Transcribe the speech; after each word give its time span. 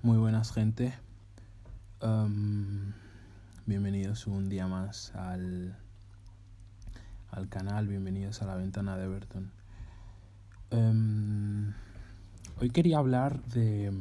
Muy 0.00 0.16
buenas 0.16 0.52
gente. 0.52 0.94
Bienvenidos 3.66 4.28
un 4.28 4.48
día 4.48 4.68
más 4.68 5.12
al, 5.16 5.76
al 7.32 7.48
canal, 7.48 7.88
bienvenidos 7.88 8.40
a 8.40 8.46
la 8.46 8.54
ventana 8.54 8.96
de 8.96 9.06
Everton. 9.06 9.50
Hoy 12.60 12.70
quería 12.70 12.98
hablar 12.98 13.42
de... 13.46 13.92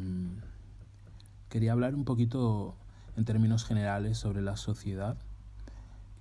Quería 1.49 1.71
hablar 1.71 1.95
un 1.95 2.05
poquito 2.05 2.75
en 3.15 3.25
términos 3.25 3.65
generales 3.65 4.19
sobre 4.19 4.43
la 4.43 4.55
sociedad 4.55 5.17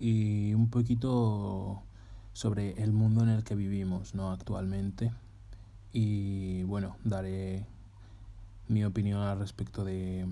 y 0.00 0.54
un 0.54 0.70
poquito 0.70 1.82
sobre 2.32 2.82
el 2.82 2.93
mundo 2.93 3.24
en 3.24 3.29
el 3.29 3.45
que 3.45 3.54
vivimos 3.54 4.14
¿no? 4.14 4.32
actualmente. 4.32 5.12
Y 5.93 6.62
bueno, 6.62 6.96
daré 7.04 7.66
mi 8.68 8.84
opinión 8.84 9.22
al 9.22 9.38
respecto 9.38 9.84
de, 9.84 10.27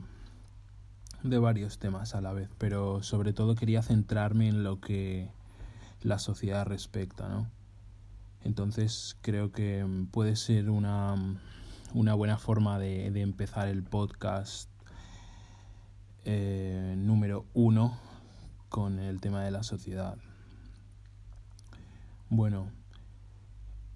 de 1.23 1.39
varios 1.39 1.79
temas 1.79 2.15
a 2.15 2.21
la 2.21 2.33
vez, 2.33 2.49
pero 2.59 3.03
sobre 3.03 3.33
todo 3.33 3.55
quería 3.55 3.83
centrarme 3.83 4.49
en 4.49 4.65
lo 4.65 4.81
que 4.81 5.31
la 6.03 6.19
sociedad 6.19 6.67
respecta, 6.67 7.29
¿no? 7.29 7.49
Entonces 8.43 9.17
creo 9.23 9.53
que 9.53 9.87
puede 10.11 10.37
ser 10.37 10.69
una, 10.69 11.15
una 11.95 12.15
buena 12.15 12.37
forma 12.37 12.79
de, 12.79 13.11
de 13.11 13.23
empezar 13.23 13.69
el 13.69 13.83
podcast 13.83 14.69
eh, 16.27 16.95
número 16.99 17.47
uno 17.55 17.99
con 18.69 18.99
el 18.99 19.21
tema 19.21 19.43
de 19.43 19.51
la 19.51 19.63
sociedad. 19.63 20.19
Bueno, 22.29 22.71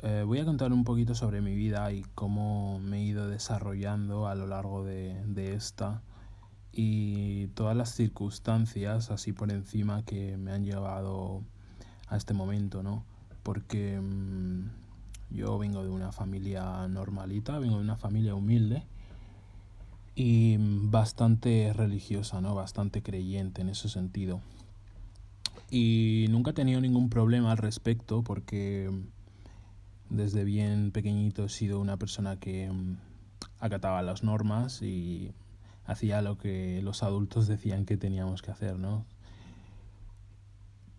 eh, 0.02 0.22
voy 0.26 0.38
a 0.38 0.44
contar 0.44 0.72
un 0.72 0.84
poquito 0.84 1.14
sobre 1.14 1.40
mi 1.40 1.54
vida 1.54 1.90
y 1.92 2.02
cómo 2.14 2.78
me 2.78 2.98
he 2.98 3.02
ido 3.02 3.28
desarrollando 3.28 4.26
a 4.28 4.34
lo 4.34 4.46
largo 4.46 4.84
de, 4.84 5.22
de 5.26 5.54
esta 5.54 6.02
y 6.72 7.48
todas 7.48 7.77
las 7.77 7.90
circunstancias 7.94 9.10
así 9.10 9.32
por 9.32 9.50
encima 9.50 10.05
que 10.05 10.36
me 10.36 10.52
han 10.52 10.64
llevado 10.64 11.42
a 12.08 12.16
este 12.16 12.34
momento, 12.34 12.82
¿no? 12.82 13.05
Porque 13.42 13.98
mmm, 14.00 14.68
yo 15.30 15.58
vengo 15.58 15.82
de 15.82 15.90
una 15.90 16.12
familia 16.12 16.86
normalita, 16.88 17.58
vengo 17.58 17.77
de 17.77 17.83
una 17.83 17.96
familia 17.96 18.34
humilde 18.34 18.84
y 20.14 20.56
bastante 20.58 21.72
religiosa, 21.72 22.40
¿no? 22.40 22.55
Bastante 22.55 23.02
creyente 23.02 23.62
en 23.62 23.68
ese 23.68 23.88
sentido. 23.88 24.40
Y 25.70 26.27
nunca 26.30 26.50
he 26.50 26.55
tenido 26.55 26.80
ningún 26.80 27.10
problema 27.10 27.52
al 27.52 27.58
respecto 27.58 28.22
porque 28.22 28.90
desde 30.11 30.45
bien 30.45 30.91
pequeñito 30.91 31.45
he 31.45 31.48
sido 31.48 31.81
una 31.81 31.97
persona 31.97 32.39
que 32.39 32.70
mm, 32.70 32.97
acataba 33.61 34.03
las 34.03 34.23
normas 34.23 34.83
y 34.83 35.33
hacía 35.84 36.23
lo 36.23 36.39
que 36.39 36.81
los 36.83 37.03
adultos 37.03 37.47
decían 37.47 37.84
que 37.84 37.97
teníamos 37.97 38.42
que 38.42 38.51
hacer, 38.51 38.79
¿no? 38.79 39.06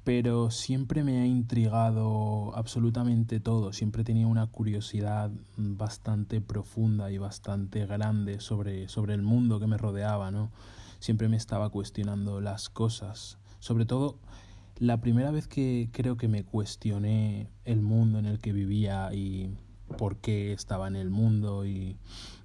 Pero 0.03 0.49
siempre 0.49 1.03
me 1.03 1.21
ha 1.21 1.27
intrigado 1.27 2.55
absolutamente 2.55 3.39
todo, 3.39 3.73
siempre 3.73 4.03
tenía 4.03 4.25
una 4.25 4.47
curiosidad 4.47 5.29
bastante 5.57 6.41
profunda 6.41 7.11
y 7.11 7.19
bastante 7.19 7.85
grande 7.85 8.39
sobre, 8.39 8.89
sobre 8.89 9.13
el 9.13 9.21
mundo 9.21 9.59
que 9.59 9.67
me 9.67 9.77
rodeaba, 9.77 10.31
¿no? 10.31 10.49
Siempre 10.99 11.29
me 11.29 11.37
estaba 11.37 11.69
cuestionando 11.69 12.41
las 12.41 12.69
cosas, 12.69 13.37
sobre 13.59 13.85
todo 13.85 14.17
la 14.79 15.01
primera 15.01 15.29
vez 15.29 15.47
que 15.47 15.89
creo 15.91 16.15
que 16.15 16.29
me 16.29 16.43
cuestioné 16.43 17.49
el 17.65 17.81
mundo 17.81 18.17
en 18.17 18.25
el 18.25 18.39
que 18.39 18.53
vivía 18.53 19.13
y 19.13 19.53
por 19.97 20.17
qué 20.17 20.53
estaba 20.53 20.87
en 20.87 20.95
el 20.95 21.09
mundo 21.09 21.65
y 21.65 21.97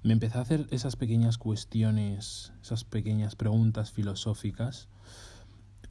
me 0.03 0.13
empecé 0.13 0.37
a 0.37 0.41
hacer 0.41 0.67
esas 0.71 0.97
pequeñas 0.97 1.37
cuestiones, 1.37 2.51
esas 2.61 2.83
pequeñas 2.83 3.35
preguntas 3.35 3.91
filosóficas 3.91 4.89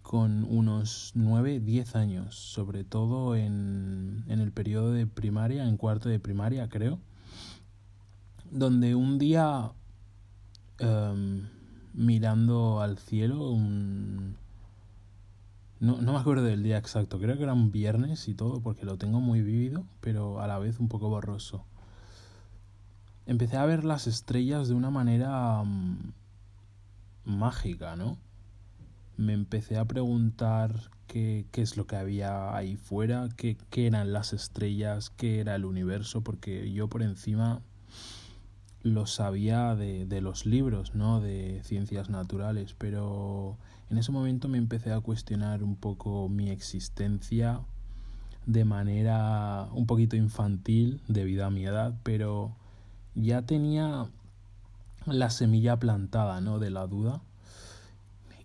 con 0.03 0.45
unos 0.45 1.13
9, 1.15 1.61
10 1.61 1.97
años, 1.97 2.35
sobre 2.35 2.85
todo 2.85 3.37
en, 3.37 4.25
en 4.29 4.41
el 4.41 4.53
periodo 4.53 4.93
de 4.93 5.07
primaria, 5.07 5.67
en 5.67 5.79
cuarto 5.79 6.11
de 6.11 6.21
primaria 6.21 6.69
creo, 6.69 7.01
donde 8.51 8.95
un 8.95 9.19
día 9.19 9.73
um, 10.81 11.49
mirando 11.95 12.83
al 12.83 12.99
cielo, 12.99 13.51
un, 13.51 14.37
no, 15.81 16.01
no 16.01 16.13
me 16.13 16.19
acuerdo 16.19 16.45
del 16.45 16.63
día 16.63 16.79
exacto, 16.79 17.19
creo 17.19 17.37
que 17.37 17.43
era 17.43 17.53
un 17.53 17.73
viernes 17.73 18.29
y 18.29 18.35
todo, 18.35 18.61
porque 18.61 18.85
lo 18.85 18.97
tengo 18.97 19.21
muy 19.21 19.43
vívido, 19.43 19.85
pero 20.01 20.41
a 20.41 20.47
la 20.47 20.59
vez 20.59 20.79
un 20.79 20.89
poco 20.89 21.09
borroso. 21.09 21.65
Empecé 23.27 23.57
a 23.57 23.67
ver 23.67 23.85
las 23.85 24.07
estrellas 24.07 24.69
de 24.69 24.75
una 24.75 24.91
manera 24.91 25.61
um, 25.61 26.13
mágica, 27.25 27.97
¿no? 27.97 28.19
Me 29.17 29.33
empecé 29.33 29.79
a 29.79 29.85
preguntar 29.85 30.91
qué, 31.07 31.47
qué, 31.51 31.63
es 31.63 31.77
lo 31.77 31.87
que 31.87 31.97
había 31.97 32.55
ahí 32.57 32.77
fuera, 32.77 33.29
qué, 33.37 33.57
qué 33.71 33.87
eran 33.87 34.13
las 34.13 34.33
estrellas, 34.33 35.11
qué 35.11 35.41
era 35.41 35.55
el 35.55 35.65
universo, 35.65 36.23
porque 36.23 36.73
yo 36.73 36.89
por 36.89 37.03
encima 37.03 37.63
lo 38.85 39.07
sabía 39.07 39.75
de, 39.75 40.07
de 40.07 40.21
los 40.21 40.47
libros, 40.47 40.95
¿no? 40.95 41.21
De 41.21 41.61
ciencias 41.65 42.11
naturales, 42.11 42.77
pero 42.79 43.57
en 43.91 43.99
ese 43.99 44.13
momento 44.13 44.49
me 44.49 44.59
empecé 44.59 44.93
a 44.93 45.01
cuestionar 45.01 45.65
un 45.65 45.75
poco 45.75 46.29
mi 46.29 46.51
existencia 46.51 47.61
de 48.47 48.65
manera 48.65 49.69
un 49.73 49.87
poquito 49.87 50.17
infantil 50.17 51.01
debido 51.09 51.47
a 51.47 51.51
mi 51.51 51.65
edad, 51.65 51.95
pero 52.03 52.55
ya 53.15 53.43
tenía 53.43 54.07
la 55.07 55.31
semilla 55.31 55.79
plantada, 55.79 56.41
¿no? 56.41 56.59
De 56.59 56.71
la 56.71 56.87
duda. 56.87 57.23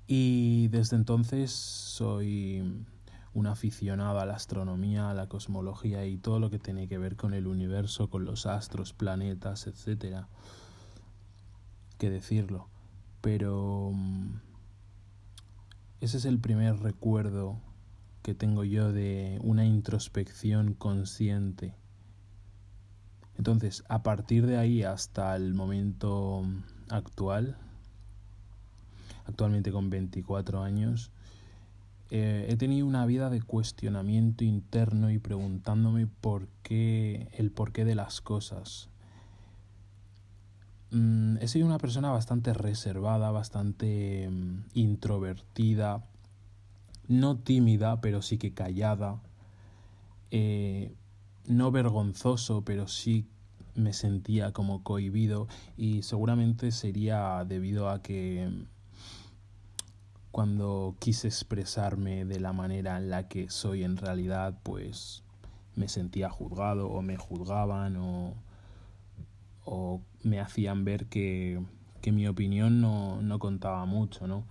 Y 0.07 0.69
desde 0.69 0.95
entonces 0.95 1.51
soy 1.51 2.63
un 3.39 3.47
aficionado 3.47 4.19
a 4.19 4.25
la 4.25 4.35
astronomía, 4.35 5.09
a 5.09 5.13
la 5.13 5.27
cosmología 5.27 6.05
y 6.05 6.17
todo 6.17 6.39
lo 6.39 6.49
que 6.49 6.59
tiene 6.59 6.87
que 6.87 6.97
ver 6.97 7.15
con 7.15 7.33
el 7.33 7.47
universo, 7.47 8.09
con 8.09 8.25
los 8.25 8.45
astros, 8.45 8.93
planetas, 8.93 9.65
etcétera. 9.65 10.27
Que 11.97 12.09
decirlo. 12.09 12.67
Pero 13.21 13.93
ese 16.01 16.17
es 16.17 16.25
el 16.25 16.39
primer 16.39 16.79
recuerdo 16.79 17.59
que 18.23 18.35
tengo 18.35 18.65
yo 18.65 18.91
de 18.91 19.39
una 19.41 19.65
introspección 19.65 20.73
consciente. 20.73 21.75
Entonces, 23.37 23.85
a 23.87 24.03
partir 24.03 24.45
de 24.45 24.57
ahí 24.57 24.83
hasta 24.83 25.33
el 25.37 25.53
momento 25.53 26.43
actual, 26.89 27.57
actualmente 29.25 29.71
con 29.71 29.89
24 29.89 30.61
años, 30.61 31.11
eh, 32.11 32.47
he 32.49 32.55
tenido 32.57 32.87
una 32.87 33.05
vida 33.05 33.29
de 33.29 33.41
cuestionamiento 33.41 34.43
interno 34.43 35.11
y 35.11 35.19
preguntándome 35.19 36.07
por 36.07 36.47
qué, 36.63 37.29
el 37.33 37.51
porqué 37.51 37.85
de 37.85 37.95
las 37.95 38.21
cosas. 38.21 38.89
Mm, 40.91 41.37
he 41.37 41.47
sido 41.47 41.67
una 41.67 41.77
persona 41.77 42.09
bastante 42.09 42.53
reservada, 42.53 43.29
bastante 43.29 44.27
mm, 44.29 44.63
introvertida, 44.73 46.03
no 47.07 47.37
tímida, 47.37 48.01
pero 48.01 48.23
sí 48.23 48.37
que 48.39 48.53
callada, 48.53 49.21
eh, 50.31 50.95
no 51.45 51.71
vergonzoso, 51.71 52.63
pero 52.63 52.87
sí 52.87 53.27
me 53.75 53.93
sentía 53.93 54.51
como 54.51 54.83
cohibido 54.83 55.47
y 55.77 56.01
seguramente 56.03 56.71
sería 56.71 57.45
debido 57.47 57.89
a 57.89 58.01
que 58.01 58.49
mm, 58.49 58.78
cuando 60.31 60.95
quise 60.99 61.27
expresarme 61.27 62.25
de 62.25 62.39
la 62.39 62.53
manera 62.53 62.97
en 62.97 63.09
la 63.09 63.27
que 63.27 63.49
soy 63.49 63.83
en 63.83 63.97
realidad, 63.97 64.59
pues 64.63 65.23
me 65.75 65.87
sentía 65.87 66.29
juzgado 66.29 66.89
o 66.89 67.01
me 67.01 67.17
juzgaban 67.17 67.97
o 67.97 68.35
o 69.71 70.01
me 70.23 70.39
hacían 70.39 70.83
ver 70.83 71.05
que, 71.05 71.61
que 72.01 72.11
mi 72.11 72.27
opinión 72.27 72.81
no, 72.81 73.21
no 73.21 73.37
contaba 73.37 73.85
mucho, 73.85 74.27
¿no? 74.27 74.43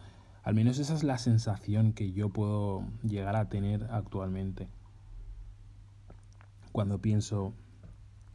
Al 0.45 0.55
menos 0.55 0.79
esa 0.79 0.95
es 0.95 1.03
la 1.03 1.19
sensación 1.19 1.93
que 1.93 2.13
yo 2.13 2.29
puedo 2.29 2.85
llegar 3.03 3.35
a 3.35 3.49
tener 3.49 3.89
actualmente. 3.91 4.69
Cuando 6.71 7.01
pienso 7.01 7.53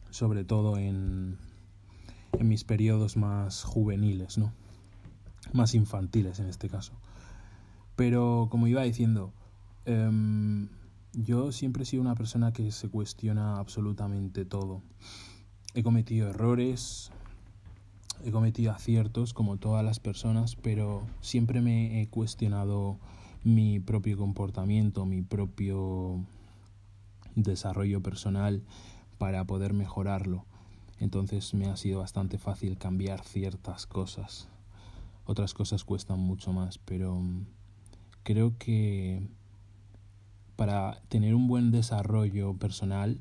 sobre 0.09 0.43
todo 0.43 0.77
en, 0.77 1.37
en 2.33 2.47
mis 2.49 2.65
periodos 2.65 3.15
más 3.15 3.63
juveniles, 3.63 4.37
¿no? 4.37 4.51
Más 5.53 5.75
infantiles 5.75 6.39
en 6.39 6.47
este 6.47 6.69
caso. 6.69 6.91
Pero 7.95 8.47
como 8.49 8.67
iba 8.67 8.83
diciendo, 8.83 9.31
um, 9.87 10.67
yo 11.13 11.51
siempre 11.51 11.83
he 11.83 11.85
sido 11.85 12.01
una 12.01 12.15
persona 12.15 12.53
que 12.53 12.71
se 12.71 12.89
cuestiona 12.89 13.57
absolutamente 13.57 14.45
todo. 14.45 14.81
He 15.75 15.83
cometido 15.83 16.29
errores, 16.29 17.11
he 18.23 18.31
cometido 18.31 18.71
aciertos 18.71 19.33
como 19.33 19.57
todas 19.57 19.83
las 19.83 19.99
personas, 19.99 20.55
pero 20.55 21.03
siempre 21.21 21.61
me 21.61 22.01
he 22.01 22.07
cuestionado 22.07 22.97
mi 23.43 23.79
propio 23.79 24.17
comportamiento, 24.17 25.05
mi 25.05 25.21
propio 25.21 26.25
desarrollo 27.35 28.01
personal 28.01 28.63
para 29.17 29.45
poder 29.45 29.73
mejorarlo. 29.73 30.45
Entonces 30.99 31.53
me 31.53 31.67
ha 31.67 31.75
sido 31.75 31.99
bastante 31.99 32.37
fácil 32.37 32.77
cambiar 32.77 33.23
ciertas 33.23 33.85
cosas. 33.85 34.47
otras 35.25 35.53
cosas 35.53 35.85
cuestan 35.85 36.19
mucho 36.19 36.51
más, 36.51 36.77
pero 36.79 37.21
creo 38.23 38.57
que 38.57 39.27
para 40.55 41.01
tener 41.09 41.35
un 41.35 41.47
buen 41.47 41.71
desarrollo 41.71 42.53
personal, 42.53 43.19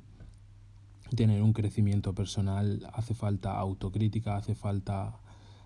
tener 1.14 1.42
un 1.42 1.52
crecimiento 1.52 2.14
personal, 2.14 2.88
hace 2.92 3.14
falta 3.14 3.58
autocrítica, 3.58 4.36
hace 4.36 4.54
falta 4.54 5.18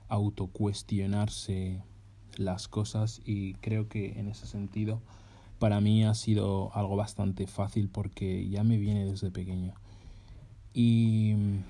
autocuestionarse 0.09 1.83
las 2.37 2.69
cosas 2.69 3.21
y 3.25 3.55
creo 3.55 3.89
que 3.89 4.19
en 4.19 4.29
ese 4.29 4.47
sentido 4.47 5.01
para 5.59 5.81
mí 5.81 6.05
ha 6.05 6.15
sido 6.15 6.75
algo 6.75 6.97
bastante 6.97 7.47
fácil 7.47 7.89
porque 7.89 8.49
ya 8.49 8.63
me 8.63 8.77
viene 8.77 9.07
desde 9.07 9.31
pequeño. 9.31 9.75
Y 10.75 11.35
mm, 11.37 11.65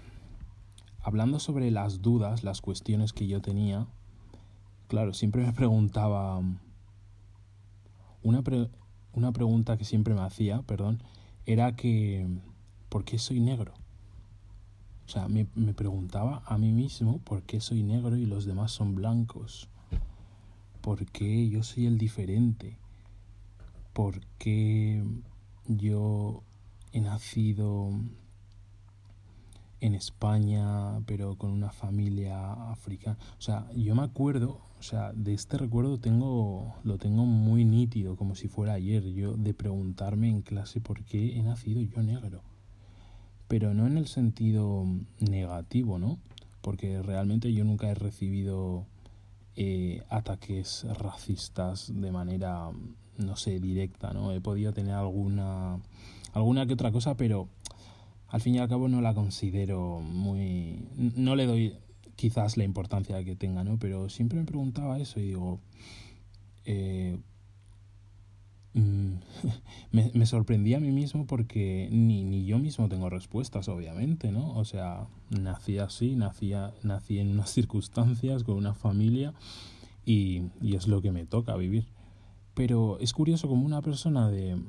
hablando 1.03 1.39
sobre 1.39 1.71
las 1.71 2.03
dudas, 2.03 2.43
las 2.43 2.61
cuestiones 2.61 3.13
que 3.13 3.29
yo 3.29 3.41
tenía, 3.41 3.87
claro, 4.89 5.15
siempre 5.15 5.45
me 5.45 5.53
preguntaba, 5.53 6.43
una, 8.27 8.43
una 9.13 9.33
pregunta 9.33 9.77
que 9.77 9.85
siempre 9.85 10.15
me 10.15 10.23
hacía, 10.23 10.63
perdón, 10.63 11.01
era 11.47 11.77
que, 11.77 12.27
¿por 12.89 13.05
qué 13.05 13.19
soy 13.19 13.41
negro? 13.41 13.73
O 15.07 15.09
sea, 15.09 15.29
me, 15.29 15.47
me 15.55 15.73
preguntaba 15.73 16.43
a 16.45 16.59
mí 16.59 16.73
mismo 16.73 17.21
por 17.21 17.43
qué 17.45 17.61
soy 17.61 17.85
negro 17.85 18.17
y 18.17 18.27
los 18.27 18.45
demás 18.45 18.73
son 18.73 18.97
blancos. 18.97 19.69
¿Por 20.81 21.07
qué 21.07 21.49
yo 21.49 21.63
soy 21.63 21.87
el 21.87 21.99
diferente? 21.99 22.77
¿Por 23.93 24.21
qué 24.39 25.05
yo 25.69 26.43
he 26.93 27.01
nacido 27.01 27.91
en 29.81 29.95
España, 29.95 31.01
pero 31.07 31.37
con 31.37 31.51
una 31.51 31.71
familia 31.71 32.53
africana. 32.71 33.19
O 33.39 33.43
sea, 33.43 33.71
yo 33.75 33.95
me 33.95 34.03
acuerdo, 34.03 34.61
o 34.79 34.83
sea, 34.83 35.13
de 35.13 35.35
este 35.35 35.59
recuerdo 35.59 35.99
tengo, 35.99 36.75
lo 36.85 36.99
tengo 36.99 37.25
muy 37.25 37.65
nítido, 37.65 38.17
como 38.17 38.35
si 38.35 38.49
fuera 38.49 38.75
ayer, 38.75 39.05
yo 39.13 39.37
de 39.37 39.55
preguntarme 39.55 40.29
en 40.29 40.43
clase 40.43 40.81
por 40.81 41.05
qué 41.05 41.39
he 41.39 41.43
nacido 41.43 41.83
yo 41.83 42.03
negro. 42.03 42.43
Pero 43.49 43.75
no 43.75 43.87
en 43.87 43.99
el 43.99 44.07
sentido 44.07 44.85
negativo, 45.21 45.99
¿no? 45.99 46.19
Porque 46.63 47.01
realmente 47.03 47.53
yo 47.53 47.65
nunca 47.65 47.89
he 47.89 47.95
recibido 47.95 48.87
eh, 49.55 50.03
ataques 50.11 50.85
racistas 50.99 51.93
de 51.95 52.11
manera, 52.11 52.71
no 53.19 53.37
sé, 53.37 53.61
directa, 53.61 54.13
¿no? 54.13 54.33
He 54.33 54.41
podido 54.41 54.73
tener 54.73 54.95
alguna, 54.95 55.79
alguna 56.33 56.67
que 56.67 56.75
otra 56.75 56.91
cosa, 56.91 57.17
pero 57.17 57.49
al 58.29 58.41
fin 58.41 58.57
y 58.57 58.59
al 58.59 58.69
cabo 58.69 58.89
no 58.89 59.01
la 59.01 59.15
considero 59.15 60.01
muy... 60.01 60.89
no 60.97 61.37
le 61.37 61.47
doy 61.47 61.75
quizás 62.17 62.57
la 62.57 62.65
importancia 62.65 63.23
que 63.25 63.37
tenga, 63.37 63.63
¿no? 63.63 63.79
Pero 63.79 64.09
siempre 64.09 64.39
me 64.39 64.45
preguntaba 64.45 64.99
eso 64.99 65.21
y 65.21 65.25
digo... 65.25 65.61
Eh, 66.65 67.19
mm, 68.75 69.13
me, 69.93 70.11
me 70.13 70.27
sorprendí 70.27 70.75
a 70.75 70.81
mí 70.81 70.91
mismo 70.91 71.27
porque 71.27 71.89
ni, 71.93 72.25
ni 72.25 72.45
yo 72.45 72.59
mismo 72.59 72.89
tengo 72.89 73.09
respuestas, 73.11 73.69
obviamente, 73.69 74.33
¿no? 74.33 74.55
O 74.55 74.65
sea, 74.65 75.07
nací 75.31 75.79
así, 75.79 76.17
nací, 76.17 76.53
nací 76.83 77.21
en 77.21 77.31
unas 77.31 77.51
circunstancias, 77.55 78.43
con 78.43 78.57
una 78.57 78.75
familia 78.75 79.35
y, 80.05 80.43
y 80.61 80.75
es 80.75 80.89
lo 80.89 81.01
que 81.01 81.13
me 81.13 81.27
toca 81.27 81.55
vivir. 81.57 81.87
Pero 82.55 82.99
es 82.99 83.13
curioso 83.13 83.49
como 83.49 83.67
una 83.67 83.83
persona 83.83 84.29
de... 84.31 84.61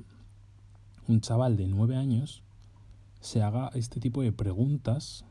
un 1.07 1.21
chaval 1.21 1.57
de 1.57 1.67
nueve 1.67 1.95
años 1.95 2.43
se 3.27 3.43
haga 3.43 3.69
este 3.73 3.99
tipo 3.99 4.21
de 4.21 4.31
preguntas 4.31 5.25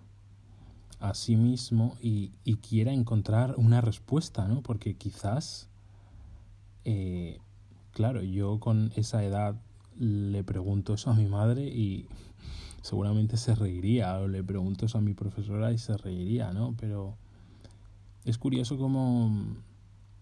a 1.00 1.14
sí 1.14 1.36
mismo 1.36 1.96
y, 2.00 2.30
quiera 2.68 2.92
encontrar 2.92 3.54
una 3.56 3.80
respuesta, 3.80 4.46
¿no? 4.46 4.60
Porque 4.62 4.96
quizás, 4.96 5.70
eh, 6.84 7.38
claro, 7.92 8.22
yo 8.22 8.60
con 8.60 8.92
esa 8.96 9.24
edad 9.24 9.56
le 9.98 10.44
pregunto 10.44 10.92
eso 10.92 11.10
a 11.10 11.14
mi 11.14 11.26
madre 11.26 11.64
y 11.64 12.06
seguramente 12.82 13.38
se 13.38 13.54
reiría, 13.54 14.18
o 14.18 14.28
le 14.28 14.44
pregunto 14.44 14.84
eso 14.84 14.98
a 14.98 15.00
mi 15.00 15.14
profesora 15.14 15.72
y 15.72 15.78
se 15.78 15.96
reiría, 15.96 16.52
¿no? 16.52 16.74
Pero 16.78 17.16
es 18.26 18.36
curioso 18.36 18.76
como 18.76 19.32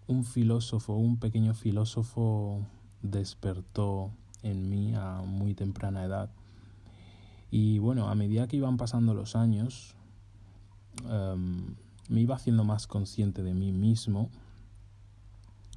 un 0.07 0.25
filósofo, 0.25 0.95
un 0.95 1.19
pequeño 1.19 1.55
filósofo 1.55 2.65
despertó 3.03 4.13
en 4.43 4.69
mí 4.69 4.95
a 4.95 5.23
muy 5.23 5.55
temprana 5.55 6.05
edad 6.05 6.31
y 7.51 7.79
bueno, 7.79 8.09
a 8.09 8.15
medida 8.15 8.49
que 8.49 8.57
iban 8.57 8.77
pasando 8.77 9.15
los 9.15 9.37
años, 9.37 9.95
em, 11.09 11.75
me 12.09 12.21
iba 12.21 12.35
haciendo 12.35 12.65
más 12.65 12.87
consciente 12.87 13.43
de 13.43 13.55
mí 13.55 13.73
mismo, 13.73 14.31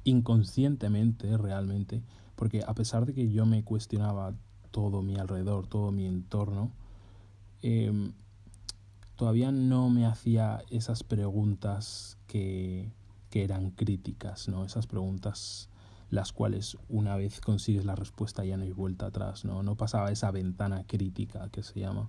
inconscientemente 0.04 1.36
realmente, 1.36 2.02
porque 2.36 2.62
a 2.66 2.74
pesar 2.74 3.06
de 3.06 3.14
que 3.14 3.30
yo 3.30 3.46
me 3.46 3.64
cuestionaba 3.64 4.34
todo 4.70 5.02
mi 5.02 5.16
alrededor, 5.16 5.66
todo 5.66 5.92
mi 5.92 6.06
entorno, 6.06 6.70
em, 7.62 8.12
todavía 9.16 9.50
no 9.50 9.90
me 9.90 10.06
hacía 10.06 10.62
esas 10.70 11.02
preguntas 11.02 12.18
que, 12.26 12.92
que 13.30 13.44
eran 13.44 13.70
críticas, 13.70 14.48
¿no? 14.48 14.64
Esas 14.64 14.86
preguntas 14.86 15.68
las 16.10 16.32
cuales 16.32 16.78
una 16.88 17.16
vez 17.16 17.40
consigues 17.40 17.84
la 17.84 17.94
respuesta 17.94 18.44
ya 18.44 18.56
no 18.56 18.64
hay 18.64 18.72
vuelta 18.72 19.06
atrás, 19.06 19.44
¿no? 19.44 19.62
No 19.62 19.76
pasaba 19.76 20.10
esa 20.10 20.30
ventana 20.30 20.84
crítica 20.86 21.48
que 21.50 21.62
se 21.62 21.80
llama. 21.80 22.08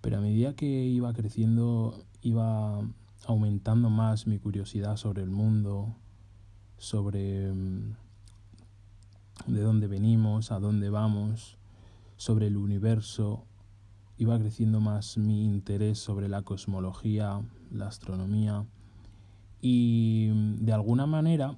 Pero 0.00 0.18
a 0.18 0.20
medida 0.20 0.54
que 0.54 0.66
iba 0.66 1.12
creciendo, 1.12 2.02
iba 2.22 2.80
aumentando 3.26 3.90
más 3.90 4.26
mi 4.26 4.38
curiosidad 4.38 4.96
sobre 4.96 5.22
el 5.22 5.30
mundo, 5.30 5.94
sobre 6.78 7.52
mm, 7.52 7.96
de 9.46 9.60
dónde 9.60 9.86
venimos, 9.86 10.52
a 10.52 10.58
dónde 10.58 10.88
vamos, 10.88 11.58
sobre 12.16 12.46
el 12.46 12.56
universo, 12.56 13.44
iba 14.16 14.38
creciendo 14.38 14.80
más 14.80 15.18
mi 15.18 15.44
interés 15.44 15.98
sobre 15.98 16.28
la 16.28 16.42
cosmología, 16.42 17.42
la 17.70 17.88
astronomía 17.88 18.64
y 19.60 20.30
mm, 20.32 20.56
de 20.64 20.72
alguna 20.72 21.06
manera 21.06 21.56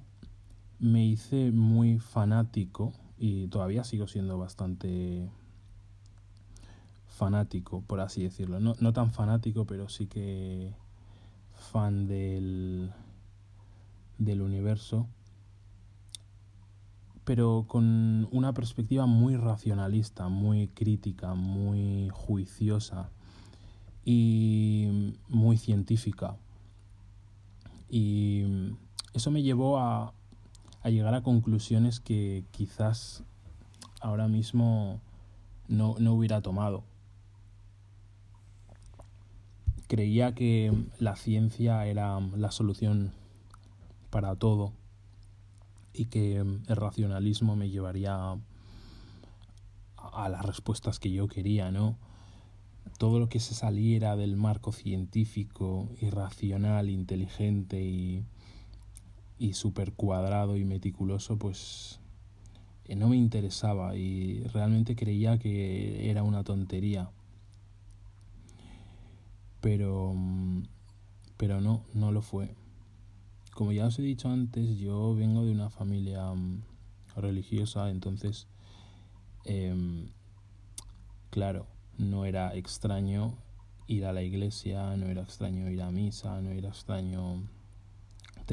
me 0.83 1.05
hice 1.05 1.51
muy 1.51 1.97
fanático 1.97 2.91
y 3.17 3.47
todavía 3.47 3.85
sigo 3.85 4.05
siendo 4.05 4.37
bastante 4.37 5.29
fanático, 7.07 7.81
por 7.87 8.01
así 8.01 8.23
decirlo. 8.23 8.59
No, 8.59 8.75
no 8.81 8.91
tan 8.91 9.11
fanático, 9.11 9.65
pero 9.65 9.87
sí 9.87 10.07
que 10.07 10.73
fan 11.55 12.05
del, 12.05 12.91
del 14.17 14.41
universo, 14.41 15.07
pero 17.23 17.63
con 17.65 18.27
una 18.31 18.53
perspectiva 18.53 19.05
muy 19.05 19.37
racionalista, 19.37 20.27
muy 20.27 20.67
crítica, 20.67 21.33
muy 21.33 22.09
juiciosa 22.11 23.09
y 24.03 25.15
muy 25.29 25.55
científica. 25.55 26.35
Y 27.89 28.43
eso 29.13 29.31
me 29.31 29.43
llevó 29.43 29.79
a, 29.79 30.13
a 30.83 30.89
llegar 30.89 31.15
a 31.15 31.23
conclusiones 31.23 31.99
que 31.99 32.43
quizás 32.51 33.23
ahora 34.01 34.27
mismo 34.27 34.99
no, 35.67 35.95
no 35.97 36.13
hubiera 36.13 36.41
tomado. 36.41 36.83
Creía 39.87 40.35
que 40.35 40.73
la 40.99 41.15
ciencia 41.15 41.85
era 41.85 42.19
la 42.19 42.51
solución 42.51 43.13
para 44.09 44.35
todo 44.35 44.73
y 45.93 46.05
que 46.05 46.37
el 46.37 46.75
racionalismo 46.75 47.55
me 47.55 47.69
llevaría 47.69 48.37
a 49.95 50.29
las 50.29 50.45
respuestas 50.45 50.99
que 50.99 51.11
yo 51.11 51.27
quería, 51.27 51.71
¿no? 51.71 51.97
Todo 52.97 53.19
lo 53.19 53.29
que 53.29 53.39
se 53.39 53.53
saliera 53.53 54.17
del 54.17 54.35
marco 54.35 54.73
científico, 54.73 55.89
irracional, 56.01 56.89
inteligente 56.89 57.81
y 57.81 58.25
y 59.43 59.55
súper 59.55 59.91
cuadrado 59.91 60.55
y 60.55 60.63
meticuloso, 60.63 61.37
pues 61.37 61.99
eh, 62.85 62.95
no 62.95 63.09
me 63.09 63.17
interesaba 63.17 63.93
y 63.97 64.41
realmente 64.53 64.95
creía 64.95 65.37
que 65.37 66.09
era 66.09 66.23
una 66.23 66.45
tontería. 66.45 67.11
Pero, 69.59 70.13
mm, 70.15 70.63
pero 71.35 71.59
no, 71.59 71.83
no 71.93 72.13
lo 72.13 72.21
fue. 72.21 72.55
Como 73.53 73.73
ya 73.73 73.87
os 73.87 73.99
he 73.99 74.01
dicho 74.01 74.29
antes, 74.29 74.79
yo 74.79 75.13
vengo 75.13 75.43
de 75.43 75.51
una 75.51 75.69
familia 75.69 76.33
mm, 76.33 76.61
religiosa, 77.17 77.89
entonces, 77.89 78.47
em, 79.43 80.07
claro, 81.31 81.67
no 81.97 82.23
era 82.23 82.55
extraño 82.55 83.33
ir 83.87 84.05
a 84.05 84.13
la 84.13 84.23
iglesia, 84.23 84.95
no 84.95 85.07
era 85.07 85.23
extraño 85.23 85.69
ir 85.69 85.81
a 85.81 85.91
misa, 85.91 86.39
no 86.39 86.51
era 86.51 86.69
extraño 86.69 87.43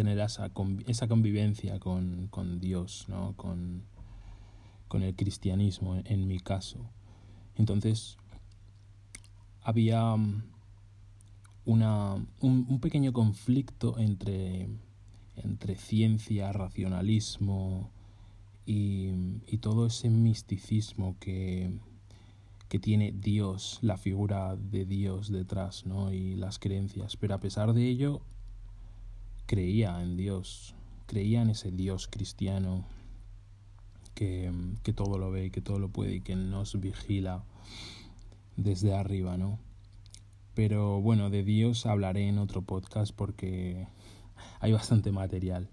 tener 0.00 0.18
esa, 0.18 0.50
esa 0.86 1.08
convivencia 1.08 1.78
con, 1.78 2.28
con 2.28 2.58
Dios, 2.58 3.04
¿no? 3.08 3.34
con, 3.36 3.82
con 4.88 5.02
el 5.02 5.14
cristianismo 5.14 6.00
en, 6.04 6.26
mi 6.26 6.40
caso. 6.40 6.78
Entonces, 7.56 8.16
había 9.60 10.14
um, 10.14 10.40
una, 11.66 12.14
un, 12.40 12.66
un, 12.66 12.80
pequeño 12.80 13.12
conflicto 13.12 13.98
entre 13.98 14.70
entre 15.36 15.76
ciencia, 15.76 16.50
racionalismo 16.50 17.90
y, 18.64 19.10
y 19.46 19.58
todo 19.58 19.86
ese 19.86 20.08
misticismo 20.08 21.16
que, 21.20 21.78
que 22.70 22.78
tiene 22.78 23.12
Dios, 23.12 23.78
la 23.82 23.98
figura 23.98 24.56
de 24.56 24.86
Dios 24.86 25.30
detrás, 25.30 25.84
¿no? 25.84 26.10
Y 26.10 26.36
las 26.36 26.58
creencias. 26.58 27.16
Pero 27.18 27.34
a 27.34 27.40
pesar 27.40 27.74
de 27.74 27.86
ello, 27.86 28.22
creía 29.50 30.00
en 30.00 30.16
Dios, 30.16 30.76
creía 31.06 31.42
en 31.42 31.50
ese 31.50 31.72
Dios 31.72 32.06
cristiano 32.06 32.84
que, 34.14 34.52
que 34.84 34.92
todo 34.92 35.18
lo 35.18 35.32
ve 35.32 35.46
y 35.46 35.50
que 35.50 35.60
todo 35.60 35.80
lo 35.80 35.88
puede 35.88 36.14
y 36.14 36.20
que 36.20 36.36
nos 36.36 36.78
vigila 36.78 37.42
desde 38.56 38.94
arriba, 38.94 39.36
¿no? 39.36 39.58
Pero 40.54 41.00
bueno, 41.00 41.30
de 41.30 41.42
Dios 41.42 41.84
hablaré 41.84 42.28
en 42.28 42.38
otro 42.38 42.62
podcast 42.62 43.12
porque 43.12 43.88
hay 44.60 44.70
bastante 44.70 45.10
material. 45.10 45.68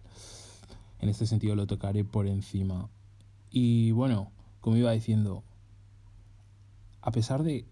En 0.98 1.10
este 1.10 1.28
sentido 1.28 1.56
lo 1.56 1.68
tocaré 1.68 2.04
por 2.04 2.26
encima. 2.26 2.90
Y 3.52 3.92
bueno, 3.92 4.32
como 4.60 4.78
iba 4.78 4.92
diciendo, 4.92 5.44
a 7.04 7.12
pesar 7.12 7.44
de 7.44 7.68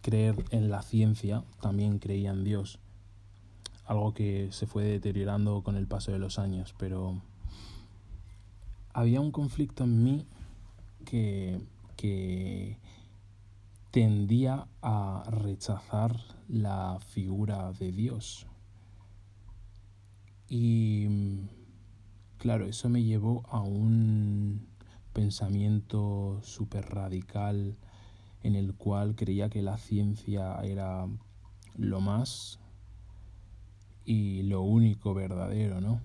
creer 0.00 0.44
en 0.50 0.70
la 0.70 0.82
ciencia, 0.82 1.42
también 1.60 1.98
creía 1.98 2.30
en 2.30 2.44
Dios. 2.44 2.78
Algo 3.90 4.14
que 4.14 4.52
se 4.52 4.68
fue 4.68 4.84
deteriorando 4.84 5.64
con 5.64 5.74
el 5.74 5.88
paso 5.88 6.12
de 6.12 6.20
los 6.20 6.38
años, 6.38 6.76
pero 6.78 7.20
había 8.92 9.20
un 9.20 9.32
conflicto 9.32 9.82
en 9.82 10.04
mí 10.04 10.26
que, 11.04 11.60
que 11.96 12.78
tendía 13.90 14.68
a 14.80 15.24
rechazar 15.28 16.16
la 16.46 17.00
figura 17.00 17.72
de 17.72 17.90
Dios. 17.90 18.46
Y 20.48 21.08
claro, 22.38 22.66
eso 22.66 22.88
me 22.90 23.02
llevó 23.02 23.42
a 23.48 23.60
un 23.60 24.68
pensamiento 25.12 26.38
súper 26.44 26.90
radical 26.90 27.76
en 28.44 28.54
el 28.54 28.72
cual 28.76 29.16
creía 29.16 29.50
que 29.50 29.62
la 29.62 29.78
ciencia 29.78 30.60
era 30.62 31.08
lo 31.76 32.00
más 32.00 32.59
y 34.04 34.42
lo 34.42 34.62
único 34.62 35.14
verdadero, 35.14 35.80
¿no? 35.80 36.00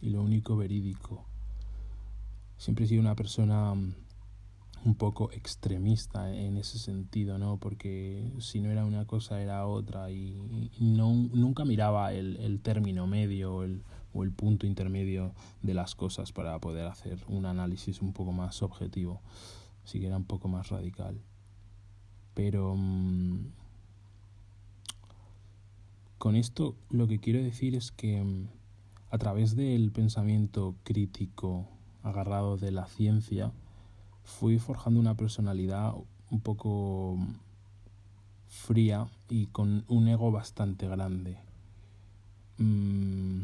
Y 0.00 0.10
lo 0.10 0.22
único 0.22 0.56
verídico. 0.56 1.24
Siempre 2.56 2.84
he 2.84 2.88
sido 2.88 3.00
una 3.00 3.16
persona 3.16 3.72
un 3.72 4.94
poco 4.96 5.30
extremista 5.32 6.32
en 6.34 6.58
ese 6.58 6.78
sentido, 6.78 7.38
¿no? 7.38 7.56
Porque 7.58 8.30
si 8.38 8.60
no 8.60 8.70
era 8.70 8.84
una 8.84 9.06
cosa 9.06 9.40
era 9.40 9.66
otra 9.66 10.10
y, 10.10 10.70
no, 10.78 11.12
nunca 11.32 11.64
miraba 11.64 12.12
el, 12.12 12.36
el 12.36 12.60
término 12.60 13.06
medio 13.06 13.62
el, 13.62 13.82
o 14.14 14.22
el 14.22 14.32
punto 14.32 14.66
intermedio 14.66 15.34
de 15.62 15.74
las 15.74 15.94
cosas 15.94 16.32
para 16.32 16.58
poder 16.60 16.86
hacer 16.86 17.18
un 17.28 17.46
análisis 17.46 18.00
un 18.00 18.12
poco 18.12 18.32
más 18.32 18.62
objetivo, 18.62 19.20
así 19.84 20.00
que 20.00 20.06
era 20.06 20.16
un 20.16 20.24
poco 20.24 20.48
más 20.48 20.68
radical. 20.68 21.20
Pero 22.34 22.74
mm, 22.76 23.46
con 26.18 26.36
esto 26.36 26.76
lo 26.90 27.06
que 27.06 27.18
quiero 27.18 27.42
decir 27.42 27.74
es 27.74 27.92
que 27.92 28.22
mm, 28.22 28.48
a 29.10 29.18
través 29.18 29.54
del 29.54 29.92
pensamiento 29.92 30.74
crítico 30.82 31.68
agarrado 32.04 32.56
de 32.56 32.70
la 32.70 32.86
ciencia, 32.86 33.52
fui 34.22 34.58
forjando 34.58 35.00
una 35.00 35.16
personalidad 35.16 35.94
un 36.30 36.40
poco 36.40 37.16
fría 38.48 39.08
y 39.28 39.46
con 39.46 39.84
un 39.88 40.08
ego 40.08 40.30
bastante 40.30 40.86
grande. 40.86 41.38
Mm, 42.58 43.42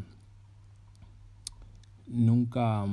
nunca, 2.07 2.85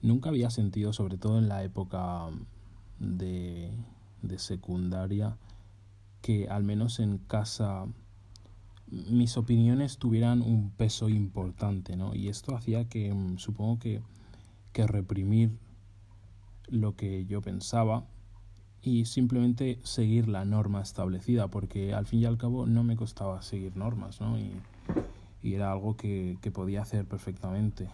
nunca 0.00 0.30
había 0.30 0.50
sentido, 0.50 0.92
sobre 0.92 1.18
todo 1.18 1.38
en 1.38 1.48
la 1.48 1.62
época 1.62 2.28
de, 2.98 3.70
de 4.22 4.38
secundaria, 4.38 5.36
que 6.22 6.48
al 6.48 6.64
menos 6.64 7.00
en 7.00 7.18
casa 7.18 7.86
mis 8.88 9.36
opiniones 9.36 9.98
tuvieran 9.98 10.42
un 10.42 10.70
peso 10.70 11.08
importante, 11.08 11.96
¿no? 11.96 12.14
Y 12.14 12.28
esto 12.28 12.54
hacía 12.54 12.88
que, 12.88 13.14
supongo 13.36 13.78
que, 13.78 14.00
que 14.72 14.86
reprimir 14.86 15.58
lo 16.68 16.96
que 16.96 17.26
yo 17.26 17.40
pensaba 17.42 18.06
y 18.82 19.06
simplemente 19.06 19.80
seguir 19.82 20.28
la 20.28 20.44
norma 20.44 20.80
establecida, 20.80 21.48
porque 21.48 21.94
al 21.94 22.06
fin 22.06 22.20
y 22.20 22.24
al 22.24 22.38
cabo 22.38 22.66
no 22.66 22.84
me 22.84 22.96
costaba 22.96 23.42
seguir 23.42 23.76
normas, 23.76 24.20
¿no? 24.20 24.38
Y, 24.38 24.52
era 25.42 25.70
algo 25.70 25.96
que, 25.96 26.38
que, 26.40 26.50
podía 26.50 26.82
hacer 26.82 27.06
perfectamente. 27.06 27.88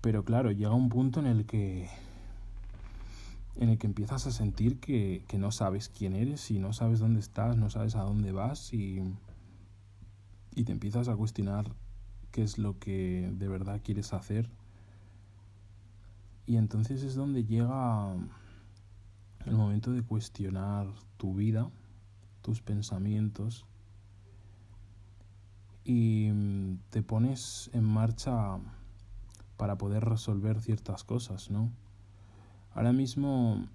Pero 0.00 0.24
claro, 0.24 0.52
llega 0.52 0.72
un 0.72 0.88
punto 0.88 1.18
en 1.18 1.26
el 1.26 1.46
que 1.46 1.88
en 3.56 3.70
el 3.70 3.78
que 3.78 3.88
empiezas 3.88 4.28
a 4.28 4.30
sentir 4.30 4.78
que, 4.78 5.24
que 5.26 5.36
no 5.36 5.50
sabes 5.50 5.88
quién 5.88 6.14
eres 6.14 6.52
y 6.52 6.60
no 6.60 6.72
sabes 6.72 7.00
dónde 7.00 7.18
estás, 7.18 7.56
no 7.56 7.70
sabes 7.70 7.96
a 7.96 8.02
dónde 8.02 8.30
vas 8.30 8.72
y, 8.72 9.02
y 10.54 10.64
te 10.64 10.72
empiezas 10.72 11.08
a 11.08 11.16
cuestionar 11.16 11.74
qué 12.30 12.42
es 12.42 12.58
lo 12.58 12.78
que 12.78 13.32
de 13.36 13.48
verdad 13.48 13.80
quieres 13.82 14.12
hacer 14.12 14.50
y 16.46 16.56
entonces 16.56 17.02
es 17.02 17.14
donde 17.14 17.44
llega 17.44 18.14
el 19.46 19.54
momento 19.56 19.92
de 19.92 20.02
cuestionar 20.02 20.86
tu 21.16 21.34
vida, 21.34 21.70
tus 22.42 22.60
pensamientos 22.60 23.64
y 25.84 26.30
te 26.90 27.02
pones 27.02 27.70
en 27.72 27.84
marcha 27.84 28.58
para 29.56 29.78
poder 29.78 30.04
resolver 30.04 30.60
ciertas 30.60 31.04
cosas, 31.04 31.50
¿no? 31.50 31.70
Ahora 32.74 32.92
mismo 32.92 33.66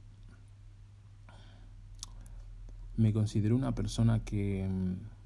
me 2.98 3.14
considero 3.14 3.56
una 3.56 3.74
persona 3.74 4.24
que 4.24 4.68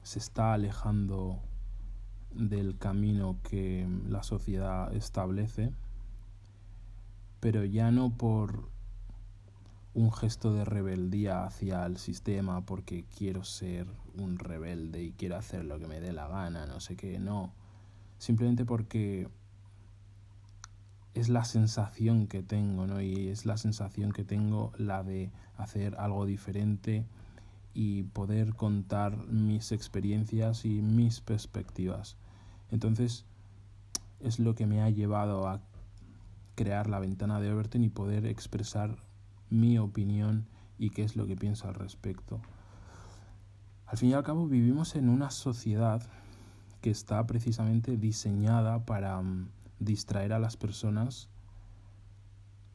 se 0.03 0.19
está 0.19 0.53
alejando 0.53 1.39
del 2.31 2.77
camino 2.77 3.37
que 3.43 3.87
la 4.07 4.23
sociedad 4.23 4.93
establece 4.93 5.71
pero 7.43 7.65
ya 7.65 7.91
no 7.91 8.09
por 8.09 8.69
un 9.93 10.13
gesto 10.13 10.53
de 10.53 10.63
rebeldía 10.63 11.43
hacia 11.43 11.85
el 11.85 11.97
sistema 11.97 12.65
porque 12.65 13.03
quiero 13.17 13.43
ser 13.43 13.85
un 14.17 14.39
rebelde 14.39 15.03
y 15.03 15.11
quiero 15.11 15.35
hacer 15.35 15.65
lo 15.65 15.77
que 15.77 15.87
me 15.87 15.99
dé 15.99 16.13
la 16.13 16.29
gana, 16.29 16.65
no 16.65 16.79
sé 16.79 16.95
qué, 16.95 17.19
no. 17.19 17.51
Simplemente 18.17 18.63
porque 18.63 19.27
es 21.13 21.27
la 21.27 21.43
sensación 21.43 22.27
que 22.27 22.43
tengo, 22.43 22.87
¿no? 22.87 23.01
Y 23.01 23.27
es 23.27 23.45
la 23.45 23.57
sensación 23.57 24.13
que 24.13 24.23
tengo 24.23 24.71
la 24.77 25.03
de 25.03 25.29
hacer 25.57 25.95
algo 25.99 26.25
diferente 26.25 27.05
y 27.73 28.03
poder 28.03 28.53
contar 28.53 29.17
mis 29.27 29.71
experiencias 29.71 30.65
y 30.65 30.81
mis 30.81 31.21
perspectivas. 31.21 32.17
Entonces, 32.71 33.25
es 34.19 34.39
lo 34.39 34.55
que 34.55 34.65
me 34.65 34.81
ha 34.81 34.89
llevado 34.89 35.47
a 35.47 35.61
crear 36.55 36.89
la 36.89 36.99
ventana 36.99 37.39
de 37.39 37.51
Overton 37.51 37.83
y 37.83 37.89
poder 37.89 38.25
expresar 38.25 38.97
mi 39.49 39.77
opinión 39.77 40.45
y 40.77 40.91
qué 40.91 41.03
es 41.03 41.15
lo 41.15 41.27
que 41.27 41.35
pienso 41.35 41.67
al 41.67 41.75
respecto. 41.75 42.39
Al 43.85 43.97
fin 43.97 44.09
y 44.09 44.13
al 44.13 44.23
cabo 44.23 44.47
vivimos 44.47 44.95
en 44.95 45.09
una 45.09 45.29
sociedad 45.29 46.01
que 46.81 46.89
está 46.89 47.25
precisamente 47.25 47.97
diseñada 47.97 48.85
para 48.85 49.21
mm, 49.21 49.49
distraer 49.79 50.33
a 50.33 50.39
las 50.39 50.57
personas 50.57 51.29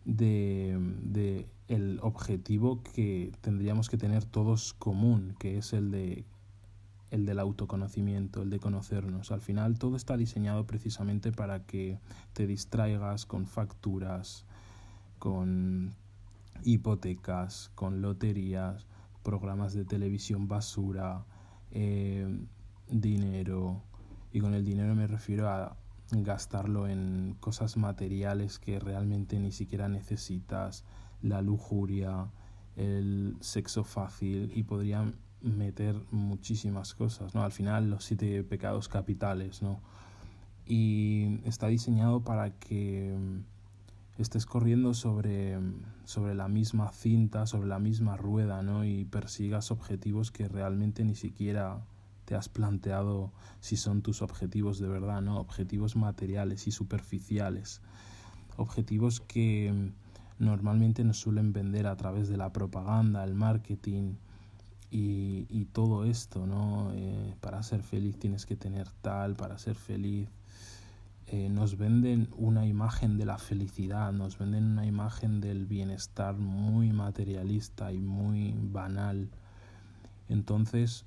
de, 0.08 0.76
de, 1.02 1.46
el 1.68 2.00
objetivo 2.02 2.82
que 2.82 3.30
tendríamos 3.42 3.90
que 3.90 3.98
tener 3.98 4.24
todos 4.24 4.72
común, 4.72 5.36
que 5.38 5.58
es 5.58 5.72
el 5.74 5.90
de 5.90 6.24
el 7.10 7.24
del 7.24 7.38
autoconocimiento, 7.38 8.42
el 8.42 8.50
de 8.50 8.58
conocernos. 8.58 9.32
Al 9.32 9.40
final 9.40 9.78
todo 9.78 9.96
está 9.96 10.16
diseñado 10.16 10.66
precisamente 10.66 11.32
para 11.32 11.64
que 11.64 12.00
te 12.34 12.46
distraigas 12.46 13.24
con 13.24 13.46
facturas, 13.46 14.44
con 15.18 15.94
hipotecas, 16.64 17.70
con 17.74 18.02
loterías, 18.02 18.86
programas 19.22 19.72
de 19.72 19.86
televisión 19.86 20.48
basura, 20.48 21.24
eh, 21.70 22.28
dinero. 22.90 23.82
Y 24.30 24.40
con 24.40 24.52
el 24.52 24.64
dinero 24.64 24.94
me 24.94 25.06
refiero 25.06 25.48
a 25.48 25.76
gastarlo 26.10 26.88
en 26.88 27.36
cosas 27.40 27.76
materiales 27.76 28.58
que 28.58 28.80
realmente 28.80 29.38
ni 29.38 29.52
siquiera 29.52 29.88
necesitas, 29.88 30.84
la 31.22 31.42
lujuria, 31.42 32.30
el 32.76 33.36
sexo 33.40 33.84
fácil 33.84 34.52
y 34.54 34.62
podrían 34.62 35.16
meter 35.42 36.00
muchísimas 36.10 36.94
cosas, 36.94 37.34
¿no? 37.34 37.42
Al 37.42 37.52
final 37.52 37.90
los 37.90 38.04
siete 38.04 38.42
pecados 38.42 38.88
capitales, 38.88 39.62
¿no? 39.62 39.80
Y 40.66 41.40
está 41.44 41.68
diseñado 41.68 42.20
para 42.20 42.50
que 42.50 43.16
mm, 43.16 44.20
estés 44.20 44.46
corriendo 44.46 44.94
sobre, 44.94 45.58
mm, 45.58 45.82
sobre 46.04 46.34
la 46.34 46.48
misma 46.48 46.90
cinta, 46.92 47.46
sobre 47.46 47.68
la 47.68 47.78
misma 47.78 48.16
rueda, 48.16 48.62
¿no? 48.62 48.84
Y 48.84 49.04
persigas 49.04 49.70
objetivos 49.70 50.30
que 50.30 50.48
realmente 50.48 51.04
ni 51.04 51.14
siquiera 51.14 51.84
te 52.28 52.35
has 52.35 52.50
planteado 52.50 53.32
si 53.61 53.78
son 53.78 54.02
tus 54.02 54.20
objetivos 54.20 54.78
de 54.78 54.87
verdad, 54.87 55.23
¿no? 55.23 55.40
Objetivos 55.40 55.97
materiales 55.97 56.66
y 56.66 56.73
superficiales. 56.73 57.80
Objetivos 58.58 59.23
que 59.23 59.73
mm, 59.73 60.44
normalmente 60.44 61.04
nos 61.04 61.18
suelen 61.18 61.54
vender 61.54 61.87
a 61.87 61.97
través 61.97 62.28
de 62.28 62.37
la 62.37 62.52
propaganda, 62.52 63.25
el 63.25 63.32
marketing 63.32 64.16
y, 64.90 65.47
y 65.49 65.64
todo 65.73 66.04
esto, 66.04 66.47
¿no? 66.47 66.92
Eh, 66.92 67.35
para 67.40 67.62
ser 67.62 67.82
feliz 67.82 68.18
tienes 68.18 68.44
que 68.44 68.56
tener 68.56 68.90
tal, 69.00 69.35
para 69.35 69.56
ser 69.56 69.75
feliz. 69.75 70.28
Eh, 71.28 71.49
nos 71.49 71.78
venden 71.78 72.28
una 72.37 72.66
imagen 72.66 73.16
de 73.16 73.25
la 73.25 73.38
felicidad, 73.38 74.12
nos 74.12 74.37
venden 74.37 74.64
una 74.64 74.85
imagen 74.85 75.40
del 75.40 75.64
bienestar 75.64 76.37
muy 76.37 76.92
materialista 76.92 77.90
y 77.90 78.00
muy 78.00 78.54
banal. 78.54 79.30
Entonces, 80.28 81.06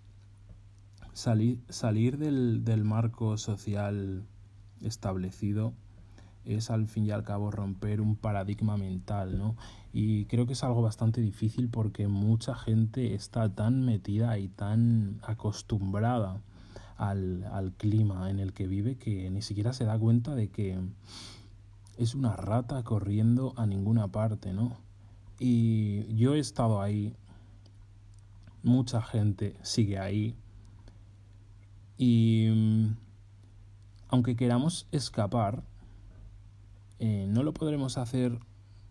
salir, 1.14 1.60
salir 1.70 2.18
del, 2.18 2.64
del 2.64 2.84
marco 2.84 3.38
social 3.38 4.24
establecido 4.82 5.74
es 6.46 6.72
al 6.72 6.88
fin 6.88 7.06
y 7.06 7.12
al 7.12 7.24
cabo 7.24 7.52
romper 7.52 8.02
un 8.02 8.16
paradigma 8.16 8.78
mental, 8.78 9.38
¿no? 9.38 9.56
Y 9.94 10.26
creo 10.26 10.48
que 10.48 10.54
es 10.54 10.64
algo 10.64 10.82
bastante 10.82 11.22
difícil 11.22 11.70
porque 11.70 12.08
mucha 12.08 12.56
gente 12.56 13.14
está 13.14 13.54
tan 13.54 13.86
metida 13.86 14.38
y 14.40 14.48
tan 14.48 15.20
acostumbrada 15.24 16.42
al, 16.98 17.44
al, 17.52 17.74
clima 17.74 18.30
en 18.30 18.40
el 18.40 18.54
que 18.54 18.68
vive 18.68 18.96
que 18.96 19.30
ni 19.30 19.42
siquiera 19.42 19.74
se 19.74 19.86
da 19.86 19.98
cuenta 19.98 20.36
de 20.36 20.50
que 20.50 20.80
es 21.98 22.16
una 22.16 22.36
rata 22.36 22.84
corriendo 22.84 23.54
a 23.58 23.66
ninguna 23.66 24.08
parte, 24.08 24.54
¿no? 24.54 24.78
Y 25.40 26.16
yo 26.16 26.36
he 26.36 26.40
estado 26.40 26.82
ahí, 26.82 27.16
mucha 28.64 29.02
gente 29.02 29.56
sigue 29.62 30.00
ahí, 30.00 30.36
y 32.02 32.48
mm, 32.50 32.96
aunque 34.10 34.36
queramos 34.36 34.88
escapar, 34.92 35.62
eh, 36.98 37.28
no 37.30 37.44
lo 37.44 37.54
podremos 37.54 38.00
hacer 38.00 38.40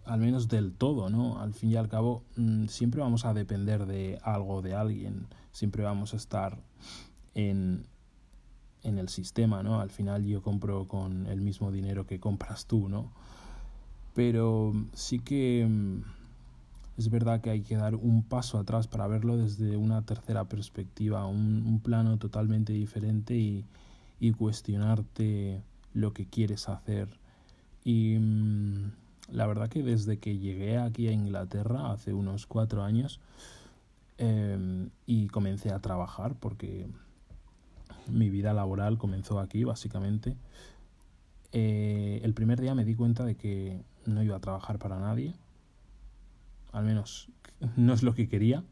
al 0.04 0.20
menos 0.20 0.46
del 0.46 0.72
todo, 0.72 1.10
¿no? 1.10 1.40
Al 1.40 1.52
fin 1.52 1.72
y 1.72 1.76
al 1.76 1.88
cabo, 1.88 2.22
mm, 2.36 2.66
siempre 2.66 3.00
vamos 3.00 3.24
a 3.24 3.34
depender 3.34 3.86
de 3.86 4.20
algo, 4.22 4.62
de 4.62 4.74
alguien, 4.74 5.26
siempre 5.50 5.82
vamos 5.82 6.14
a 6.14 6.18
estar 6.18 6.62
en, 7.34 7.84
en 8.84 8.98
el 8.98 9.08
sistema, 9.08 9.64
¿no? 9.64 9.80
Al 9.80 9.90
final 9.90 10.24
yo 10.24 10.40
compro 10.40 10.86
con 10.86 11.26
el 11.26 11.40
mismo 11.40 11.72
dinero 11.72 12.06
que 12.06 12.20
compras 12.20 12.66
tú, 12.66 12.88
¿no? 12.88 13.10
Pero 14.14 14.72
sí 14.92 15.18
que 15.18 15.66
mm, 15.68 16.02
es 17.00 17.08
verdad 17.08 17.40
que 17.40 17.48
hay 17.48 17.62
que 17.62 17.76
dar 17.76 17.94
un 17.94 18.22
paso 18.22 18.58
atrás 18.58 18.86
para 18.86 19.06
verlo 19.06 19.38
desde 19.38 19.78
una 19.78 20.02
tercera 20.02 20.44
perspectiva, 20.44 21.24
un, 21.26 21.80
plano 21.82 22.18
totalmente 22.18 22.74
diferente 22.74 23.34
y, 23.34 24.32
cuestionarte 24.32 25.62
lo 25.94 26.12
que 26.12 26.26
quieres 26.26 26.68
hacer. 26.68 27.08
Y 27.84 28.18
mmm, 28.18 28.90
la 29.32 29.46
verdad 29.46 29.70
que 29.70 29.82
desde 29.82 30.18
que 30.18 30.36
llegué 30.36 30.76
aquí 30.76 31.08
a 31.08 31.12
Inglaterra 31.12 31.90
hace 31.90 32.12
unos 32.12 32.44
cuatro 32.44 32.82
años 32.82 33.18
eh, 34.18 34.90
y 35.06 35.28
comencé 35.28 35.70
a 35.70 35.78
trabajar 35.78 36.34
porque 36.34 36.86
mi 38.08 38.28
vida 38.28 38.52
laboral 38.52 38.98
comenzó 38.98 39.40
aquí 39.40 39.64
básicamente, 39.64 40.36
eh, 41.52 42.20
el 42.22 42.34
primer 42.34 42.60
día 42.60 42.74
me 42.74 42.84
di 42.84 42.94
cuenta 42.94 43.24
de 43.24 43.36
que 43.36 43.80
no 44.04 44.22
iba 44.22 44.36
a 44.36 44.40
trabajar 44.40 44.78
para 44.78 44.98
nadie 44.98 45.34
al 46.72 46.84
menos 46.84 47.28
no 47.76 47.92
es 47.92 48.02
lo 48.02 48.14
que 48.14 48.28
quería, 48.28 48.64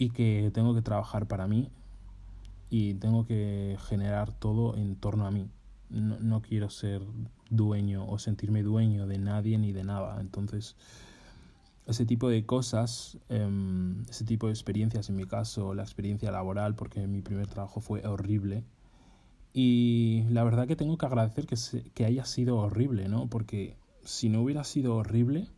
y 0.00 0.10
que 0.10 0.50
tengo 0.54 0.74
que 0.74 0.80
trabajar 0.80 1.26
para 1.26 1.46
mí 1.46 1.68
y 2.70 2.94
tengo 2.94 3.26
que 3.26 3.76
generar 3.86 4.32
todo 4.32 4.74
en 4.76 4.96
torno 4.96 5.26
a 5.26 5.30
mí. 5.30 5.50
No, 5.90 6.18
no 6.20 6.40
quiero 6.40 6.70
ser 6.70 7.02
dueño 7.50 8.08
o 8.08 8.18
sentirme 8.18 8.62
dueño 8.62 9.06
de 9.06 9.18
nadie 9.18 9.58
ni 9.58 9.72
de 9.72 9.84
nada. 9.84 10.18
Entonces, 10.20 10.76
ese 11.86 12.06
tipo 12.06 12.30
de 12.30 12.46
cosas, 12.46 13.18
um, 13.28 14.02
ese 14.08 14.24
tipo 14.24 14.46
de 14.46 14.52
experiencias, 14.54 15.10
en 15.10 15.16
mi 15.16 15.24
caso, 15.24 15.74
la 15.74 15.82
experiencia 15.82 16.30
laboral, 16.30 16.74
porque 16.76 17.06
mi 17.06 17.20
primer 17.20 17.48
trabajo 17.48 17.80
fue 17.80 18.06
horrible. 18.06 18.64
Y 19.52 20.24
la 20.30 20.44
verdad 20.44 20.66
que 20.66 20.76
tengo 20.76 20.96
que 20.96 21.04
agradecer 21.04 21.46
que, 21.46 21.56
que 21.92 22.04
haya 22.06 22.24
sido 22.24 22.56
horrible, 22.56 23.08
¿no? 23.08 23.26
Porque 23.26 23.76
si 24.02 24.30
no 24.30 24.40
hubiera 24.40 24.64
sido 24.64 24.96
horrible, 24.96 25.48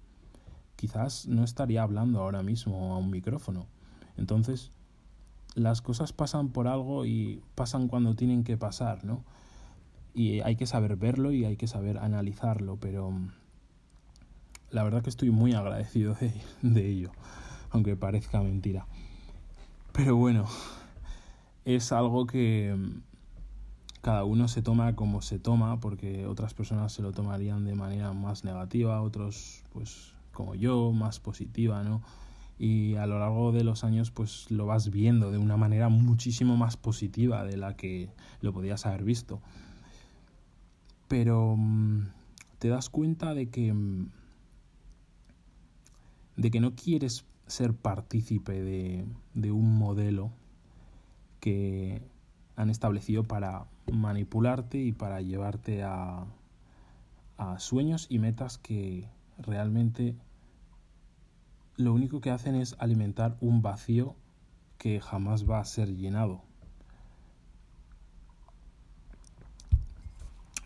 quizás 0.82 1.28
no 1.28 1.44
estaría 1.44 1.84
hablando 1.84 2.18
ahora 2.18 2.42
mismo 2.42 2.92
a 2.92 2.98
un 2.98 3.08
micrófono. 3.08 3.68
Entonces, 4.16 4.72
las 5.54 5.80
cosas 5.80 6.12
pasan 6.12 6.48
por 6.48 6.66
algo 6.66 7.06
y 7.06 7.40
pasan 7.54 7.86
cuando 7.86 8.16
tienen 8.16 8.42
que 8.42 8.56
pasar, 8.56 9.04
¿no? 9.04 9.22
Y 10.12 10.40
hay 10.40 10.56
que 10.56 10.66
saber 10.66 10.96
verlo 10.96 11.30
y 11.30 11.44
hay 11.44 11.56
que 11.56 11.68
saber 11.68 11.98
analizarlo, 11.98 12.78
pero 12.80 13.12
mm, 13.12 13.30
la 14.72 14.82
verdad 14.82 15.04
que 15.04 15.10
estoy 15.10 15.30
muy 15.30 15.52
agradecido 15.52 16.16
de, 16.62 16.90
ello, 16.90 17.12
aunque 17.70 17.94
parezca 17.94 18.42
mentira. 18.42 18.84
Pero 19.92 20.16
bueno, 20.16 20.46
es 21.64 21.92
algo 21.92 22.26
que 22.26 22.74
mm, 22.76 24.00
cada 24.00 24.24
uno 24.24 24.48
se 24.48 24.62
toma 24.62 24.96
como 24.96 25.22
se 25.22 25.38
toma, 25.38 25.78
porque 25.78 26.26
otras 26.26 26.54
personas 26.54 26.92
se 26.92 27.02
lo 27.02 27.12
tomarían 27.12 27.64
de 27.64 27.76
manera 27.76 28.12
más 28.12 28.42
negativa, 28.42 29.00
otros 29.00 29.62
pues 29.72 30.14
como 30.32 30.54
yo, 30.54 30.92
más 30.92 31.20
positiva, 31.20 31.82
¿no? 31.82 32.02
Y 32.58 32.96
a 32.96 33.06
lo 33.06 33.18
largo 33.18 33.52
de 33.52 33.64
los 33.64 33.84
años 33.84 34.10
pues 34.10 34.50
lo 34.50 34.66
vas 34.66 34.90
viendo 34.90 35.30
de 35.30 35.38
una 35.38 35.56
manera 35.56 35.88
muchísimo 35.88 36.56
más 36.56 36.76
positiva 36.76 37.44
de 37.44 37.56
la 37.56 37.76
que 37.76 38.10
lo 38.40 38.52
podías 38.52 38.86
haber 38.86 39.04
visto. 39.04 39.40
Pero 41.08 41.56
mmm, 41.56 42.06
te 42.58 42.68
das 42.68 42.88
cuenta 42.88 43.34
de 43.34 43.48
que 43.48 43.72
mm, 43.72 44.10
de 46.36 46.50
que 46.50 46.60
no 46.60 46.74
quieres 46.74 47.24
ser 47.46 47.74
partícipe 47.74 48.62
de, 48.62 49.04
de 49.34 49.52
un 49.52 49.76
modelo 49.76 50.30
que 51.40 52.02
han 52.56 52.70
establecido 52.70 53.24
para 53.24 53.66
manipularte 53.92 54.78
y 54.78 54.92
para 54.92 55.20
llevarte 55.20 55.82
a, 55.82 56.24
a 57.36 57.58
sueños 57.58 58.06
y 58.08 58.18
metas 58.18 58.58
que, 58.58 59.08
realmente 59.38 60.16
lo 61.76 61.92
único 61.92 62.20
que 62.20 62.30
hacen 62.30 62.54
es 62.54 62.76
alimentar 62.78 63.36
un 63.40 63.62
vacío 63.62 64.14
que 64.78 65.00
jamás 65.00 65.48
va 65.48 65.60
a 65.60 65.64
ser 65.64 65.94
llenado. 65.96 66.42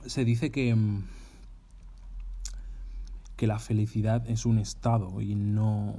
Se 0.07 0.24
dice 0.24 0.50
que, 0.50 0.74
mm, 0.74 1.05
que 3.37 3.46
la 3.46 3.59
felicidad 3.59 4.29
es 4.29 4.46
un 4.46 4.59
estado 4.59 5.20
y 5.20 5.35
no, 5.35 5.96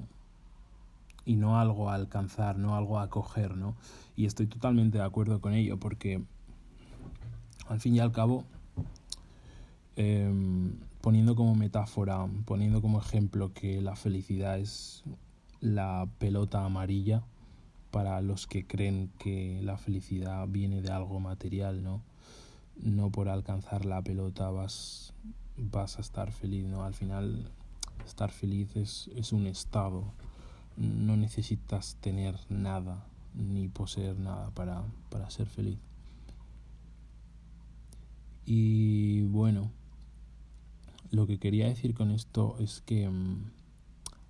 y 1.25 1.35
no 1.35 1.59
algo 1.59 1.89
a 1.89 1.95
alcanzar, 1.95 2.57
no 2.57 2.75
algo 2.75 2.99
a 2.99 3.09
coger, 3.09 3.55
¿no? 3.55 3.75
Y 4.15 4.25
estoy 4.25 4.47
totalmente 4.47 4.97
de 4.97 5.03
acuerdo 5.03 5.41
con 5.41 5.53
ello 5.53 5.77
porque 5.77 6.23
al 7.67 7.79
fin 7.79 7.95
y 7.95 7.99
al 7.99 8.11
cabo 8.11 8.45
eh, 9.95 10.31
poniendo 11.07 11.37
como 11.37 11.55
metáfora, 11.55 12.27
poniendo 12.43 12.81
como 12.81 12.99
ejemplo 12.99 13.53
que 13.53 13.79
la 13.79 13.95
felicidad 13.95 14.59
es 14.59 15.05
la 15.61 16.05
pelota 16.17 16.65
amarilla 16.65 17.23
para 17.91 18.19
los 18.19 18.45
que 18.45 18.67
creen 18.67 19.09
que 19.17 19.61
la 19.63 19.77
felicidad 19.77 20.45
viene 20.49 20.81
de 20.81 20.91
algo 20.91 21.21
material, 21.21 21.81
¿no? 21.81 22.01
No 22.75 23.09
por 23.09 23.29
alcanzar 23.29 23.85
la 23.85 24.01
pelota 24.01 24.49
vas, 24.49 25.13
vas 25.55 25.97
a 25.97 26.01
estar 26.01 26.33
feliz, 26.33 26.65
¿no? 26.65 26.83
Al 26.83 26.93
final 26.93 27.53
estar 28.05 28.29
feliz 28.29 28.75
es, 28.75 29.09
es 29.15 29.31
un 29.31 29.47
estado, 29.47 30.11
no 30.75 31.15
necesitas 31.15 31.95
tener 32.01 32.35
nada 32.49 33.07
ni 33.33 33.69
poseer 33.69 34.19
nada 34.19 34.49
para, 34.49 34.83
para 35.09 35.29
ser 35.29 35.47
feliz. 35.47 35.79
Y 38.45 39.21
bueno, 39.21 39.71
lo 41.11 41.27
que 41.27 41.39
quería 41.39 41.67
decir 41.67 41.93
con 41.93 42.11
esto 42.11 42.57
es 42.59 42.81
que 42.81 43.09
mm, 43.09 43.51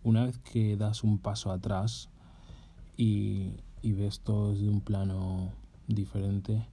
una 0.04 0.26
vez 0.26 0.38
que 0.40 0.78
das 0.78 1.04
un 1.04 1.18
paso 1.18 1.52
atrás 1.52 2.10
y, 2.96 3.54
y 3.82 3.94
ves 3.94 4.20
todo 4.22 4.54
desde 4.54 4.70
un 4.70 4.82
plano 4.82 5.52
diferente, 5.88 6.66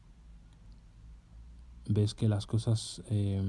ves 1.88 2.14
que 2.14 2.28
las 2.28 2.46
cosas 2.46 3.02
eh, 3.10 3.42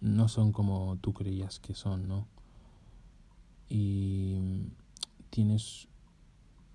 no 0.00 0.28
son 0.28 0.52
como 0.52 0.98
tú 1.00 1.12
creías 1.12 1.60
que 1.60 1.74
son, 1.74 2.08
¿no? 2.08 2.26
Y 3.68 4.36
tienes 5.30 5.88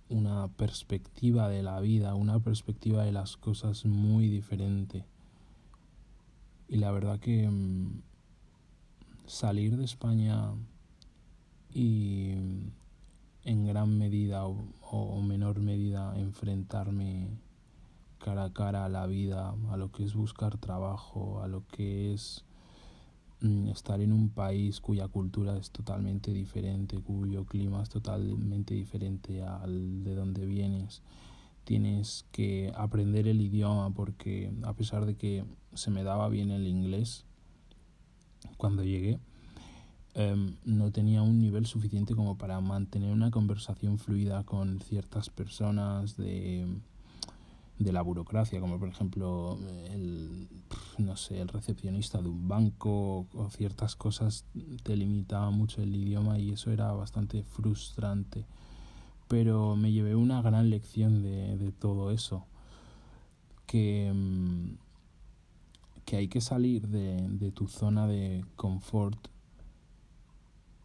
una 0.10 0.48
perspectiva 0.48 1.50
de 1.50 1.62
la 1.62 1.80
vida, 1.80 2.16
una 2.16 2.40
perspectiva 2.40 3.04
de 3.04 3.12
las 3.12 3.38
cosas 3.38 3.86
muy 3.86 4.30
diferente. 4.30 5.06
Y 6.68 6.78
la 6.78 6.92
verdad 6.92 7.20
que 7.20 7.48
mm, 7.50 8.02
salir 9.26 9.78
de 9.78 9.86
España 9.86 10.54
y 11.74 12.32
en 13.44 13.66
gran 13.66 13.98
medida 13.98 14.46
o, 14.46 14.68
o, 14.82 15.22
menor 15.22 15.60
medida 15.60 16.18
enfrentarme 16.18 17.30
cara 18.20 18.46
a 18.46 18.54
cara 18.54 18.86
a 18.86 18.90
la 18.90 19.06
vida, 19.08 19.56
a 19.70 19.78
lo 19.78 19.92
que 19.92 20.04
es 20.04 20.16
buscar 20.16 20.58
trabajo, 20.58 21.42
a 21.42 21.48
lo 21.48 21.66
que 21.68 22.14
es 22.14 22.44
mm, 23.42 23.68
estar 23.68 24.02
en 24.02 24.12
un 24.12 24.30
país 24.30 24.82
cuya 24.82 25.08
cultura 25.08 25.58
es 25.58 25.72
totalmente 25.72 26.34
diferente, 26.34 27.00
cuyo 27.00 27.46
clima 27.46 27.84
es 27.84 27.90
totalmente 27.90 28.74
diferente 28.74 29.44
al 29.44 30.04
de 30.04 30.16
donde 30.16 30.46
vienes. 30.46 31.02
Tienes 31.68 32.26
que 32.32 32.72
aprender 32.78 33.28
el 33.28 33.42
idioma 33.42 33.90
porque 33.90 34.54
a 34.64 34.72
pesar 34.72 35.06
de 35.06 35.16
que 35.16 35.44
se 35.74 35.92
me 35.92 36.04
daba 36.04 36.30
bien 36.30 36.50
el 36.50 36.66
inglés 36.66 37.26
cuando 38.56 38.86
llegué, 38.86 39.20
em, 40.14 40.56
no 40.64 40.94
tenía 40.94 41.24
un 41.24 41.40
nivel 41.40 41.66
suficiente 41.66 42.16
como 42.16 42.38
para 42.38 42.62
mantener 42.62 43.12
una 43.12 43.32
conversación 43.32 44.00
fluida 44.00 44.46
con 44.46 44.80
ciertas 44.80 45.30
personas 45.30 46.16
de 46.16 46.66
de 47.80 47.92
la 47.92 48.02
burocracia, 48.02 48.60
como 48.60 48.80
por 48.80 48.90
ejemplo 48.90 49.60
el, 49.92 50.48
no 50.98 51.16
sé, 51.16 51.40
el 51.40 51.48
recepcionista 51.48 52.22
de 52.22 52.30
un 52.30 52.48
banco 52.48 53.28
o 53.34 53.50
ciertas 53.52 53.96
cosas 53.96 54.46
te 54.84 54.96
limitaba 54.96 55.52
mucho 55.52 55.82
el 55.82 55.96
idioma 55.96 56.40
y 56.40 56.52
eso 56.52 56.72
era 56.72 56.92
bastante 56.94 57.44
frustrante. 57.44 58.46
Pero 59.28 59.76
me 59.76 59.92
llevé 59.92 60.16
una 60.16 60.42
gran 60.42 60.70
lección 60.70 61.22
de, 61.22 61.58
de 61.58 61.72
todo 61.72 62.12
eso, 62.12 62.46
que, 63.66 64.12
mm, 64.14 64.78
que 66.06 66.18
hay 66.18 66.28
que 66.28 66.42
salir 66.42 66.88
de, 66.88 67.28
de 67.30 67.52
tu 67.52 67.68
zona 67.68 68.08
de 68.08 68.46
confort 68.56 69.28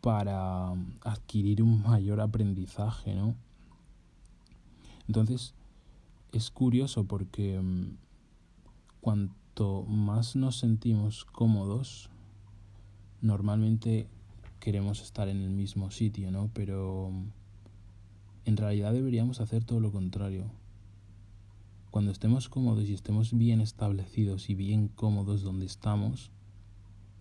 para 0.00 0.72
adquirir 1.02 1.62
un 1.62 1.82
mayor 1.82 2.20
aprendizaje, 2.20 3.14
¿no? 3.14 3.36
Entonces, 5.06 5.54
es 6.32 6.50
curioso 6.50 7.04
porque 7.04 7.60
mm, 7.60 7.96
cuanto 9.00 9.84
más 9.84 10.34
nos 10.34 10.58
sentimos 10.58 11.24
cómodos, 11.24 12.10
normalmente 13.20 14.08
queremos 14.58 15.02
estar 15.02 15.28
en 15.28 15.42
el 15.42 15.50
mismo 15.50 15.90
sitio, 15.90 16.30
¿no? 16.30 16.50
Pero 16.52 17.10
mm, 17.12 17.41
en 18.44 18.56
realidad 18.56 18.92
deberíamos 18.92 19.40
hacer 19.40 19.64
todo 19.64 19.80
lo 19.80 19.92
contrario. 19.92 20.50
Cuando 21.90 22.10
estemos 22.10 22.48
cómodos 22.48 22.88
y 22.88 22.94
estemos 22.94 23.36
bien 23.36 23.60
establecidos 23.60 24.48
y 24.48 24.54
bien 24.54 24.88
cómodos 24.88 25.42
donde 25.42 25.66
estamos, 25.66 26.30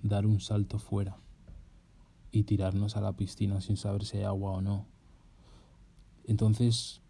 dar 0.01 0.25
un 0.25 0.39
salto 0.39 0.79
fuera 0.79 1.17
y 2.31 2.43
tirarnos 2.43 2.95
a 2.95 3.01
la 3.01 3.13
piscina 3.13 3.59
sin 3.61 3.77
saber 3.77 4.05
si 4.05 4.17
hay 4.17 4.23
agua 4.23 4.51
o 4.51 4.61
no. 4.61 4.85
Entonces, 6.25 7.01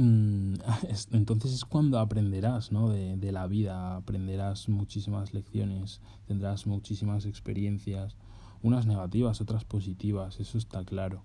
Mm, 0.00 0.54
entonces 1.12 1.52
es 1.52 1.66
cuando 1.66 1.98
aprenderás 1.98 2.72
¿no? 2.72 2.88
de, 2.88 3.18
de, 3.18 3.32
la 3.32 3.46
vida, 3.46 3.96
aprenderás 3.96 4.66
muchísimas 4.70 5.34
lecciones, 5.34 6.00
tendrás 6.26 6.66
muchísimas 6.66 7.26
experiencias, 7.26 8.16
unas 8.62 8.86
negativas, 8.86 9.42
otras 9.42 9.66
positivas, 9.66 10.40
eso 10.40 10.56
está 10.56 10.86
claro. 10.86 11.22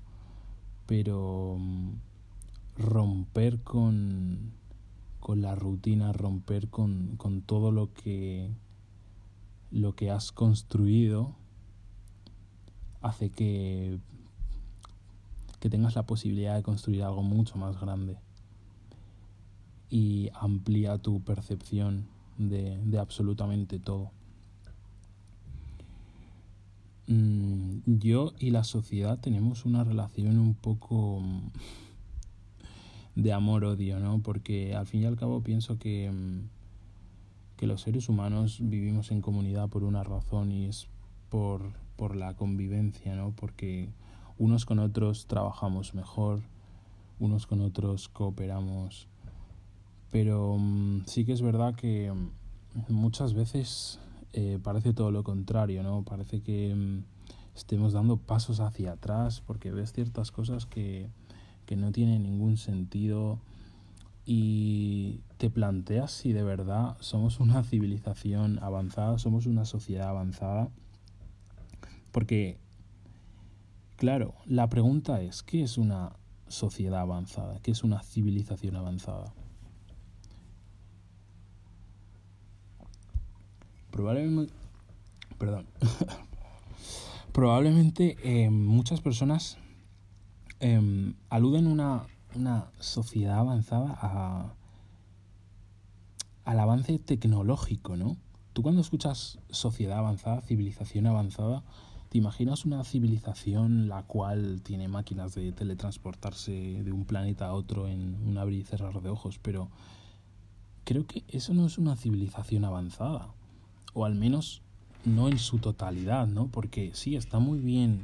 Pero 0.86 1.58
mm, 1.60 1.94
romper 2.78 3.62
con, 3.62 4.52
con 5.20 5.42
la 5.42 5.56
rutina, 5.56 6.14
romper 6.14 6.70
con, 6.70 7.16
con 7.18 7.42
todo 7.42 7.72
lo 7.72 7.94
que, 7.94 8.52
lo 9.72 9.96
que 9.96 10.12
has 10.12 10.32
construido, 10.32 11.36
hace 13.02 13.30
que, 13.30 14.00
que 15.60 15.70
tengas 15.70 15.96
la 15.96 16.06
posibilidad 16.06 16.56
de 16.56 16.64
construir 16.64 17.04
algo 17.04 17.24
mucho 17.24 17.58
más 17.58 17.80
grande 17.80 18.18
y 19.90 20.30
amplía 20.34 20.98
tu 20.98 21.22
percepción 21.22 22.08
de, 22.38 22.78
de 22.84 23.00
absolutamente 23.00 23.80
todo. 23.80 24.12
Mm, 27.08 27.80
yo 27.86 28.34
y 28.40 28.50
la 28.50 28.64
sociedad 28.64 29.20
tenemos 29.20 29.66
una 29.66 29.84
relación 29.84 30.40
un 30.40 30.56
poco 30.56 31.20
mm, 31.20 31.52
de 33.16 33.34
amor-odio, 33.34 34.00
¿no? 34.00 34.22
Porque 34.22 34.76
al 34.76 34.88
fin 34.88 35.04
y 35.04 35.06
al 35.06 35.16
cabo 35.16 35.42
pienso 35.42 35.78
que, 35.78 36.12
mm, 36.12 36.50
que 37.58 37.68
los 37.68 37.82
seres 37.82 38.10
humanos 38.10 38.60
vivimos 38.62 39.12
en 39.12 39.22
comunidad 39.22 39.70
por 39.70 39.84
una 39.84 40.04
razón 40.04 40.52
y 40.52 40.66
es 40.66 40.88
por, 41.30 41.74
por 41.96 42.16
la 42.16 42.36
convivencia, 42.36 43.16
¿no? 43.16 43.32
Porque 43.32 43.90
unos 44.38 44.66
con 44.66 44.80
otros 44.80 45.28
trabajamos 45.28 45.94
mejor, 45.94 46.42
unos 47.20 47.48
con 47.48 47.62
otros 47.62 48.10
cooperamos 48.10 49.08
pero 50.16 50.58
sí 51.08 51.26
que 51.26 51.34
es 51.34 51.42
verdad 51.42 51.76
que 51.76 52.10
muchas 52.88 53.34
veces 53.34 54.00
eh, 54.38 54.60
parece 54.62 54.92
todo 54.92 55.12
lo 55.12 55.24
contrario, 55.24 55.82
¿no? 55.82 56.04
Parece 56.04 56.42
que 56.42 56.76
mm, 56.76 57.04
estemos 57.56 57.94
dando 57.94 58.18
pasos 58.18 58.60
hacia 58.60 58.92
atrás 58.92 59.40
porque 59.40 59.72
ves 59.72 59.94
ciertas 59.94 60.30
cosas 60.30 60.66
que, 60.66 61.08
que 61.66 61.78
no 61.78 61.94
tienen 61.94 62.24
ningún 62.24 62.58
sentido 62.58 63.40
y 64.26 65.22
te 65.38 65.50
planteas 65.50 66.12
si 66.12 66.34
de 66.34 66.44
verdad 66.44 66.98
somos 67.00 67.40
una 67.40 67.64
civilización 67.70 68.60
avanzada, 68.62 69.18
somos 69.20 69.46
una 69.46 69.64
sociedad 69.64 70.10
avanzada. 70.10 70.70
Porque, 72.12 72.58
claro, 73.96 74.34
la 74.46 74.68
pregunta 74.68 75.22
es, 75.22 75.44
¿qué 75.44 75.64
es 75.64 75.78
una 75.78 76.12
sociedad 76.50 77.00
avanzada? 77.00 77.60
¿Qué 77.62 77.72
es 77.72 77.86
una 77.86 78.04
civilización 78.04 78.76
avanzada? 78.76 79.34
Probablemente, 83.96 84.54
perdón, 85.38 85.68
probablemente 87.32 88.18
eh, 88.24 88.50
muchas 88.50 89.00
personas 89.00 89.58
eh, 90.60 91.14
aluden 91.30 91.66
una, 91.66 92.06
una 92.36 92.66
sociedad 92.82 93.40
avanzada 93.40 93.98
a, 94.02 94.54
al 96.44 96.60
avance 96.60 97.00
tecnológico, 97.00 97.96
¿no? 97.96 98.18
Tú 98.52 98.64
cuando 98.64 98.82
escuchas 98.82 99.40
sociedad 99.50 100.00
avanzada, 100.00 100.42
civilización 100.42 101.08
avanzada, 101.08 101.64
te 102.10 102.18
imaginas 102.18 102.66
una 102.66 102.84
civilización 102.84 103.88
la 103.88 104.04
cual 104.04 104.60
tiene 104.62 104.90
máquinas 104.90 105.36
de 105.36 105.54
teletransportarse 105.54 106.52
de 106.84 106.92
un 106.92 107.06
planeta 107.06 107.46
a 107.46 107.54
otro 107.54 107.88
en 107.88 108.16
un 108.28 108.38
abrir 108.38 108.60
y 108.60 108.66
cerrar 108.66 109.02
de 109.02 109.10
ojos, 109.10 109.40
pero 109.42 109.70
creo 110.84 111.08
que 111.08 111.24
eso 111.30 111.54
no 111.54 111.66
es 111.66 111.78
una 111.78 111.96
civilización 111.96 112.66
avanzada 112.66 113.30
o 113.96 114.06
al 114.06 114.14
menos 114.14 114.62
no 115.06 115.30
en 115.30 115.40
su 115.40 115.58
totalidad, 115.58 116.28
¿no? 116.28 116.48
Porque 116.48 116.92
sí, 116.94 117.16
está 117.16 117.40
muy 117.40 117.60
bien 117.60 118.02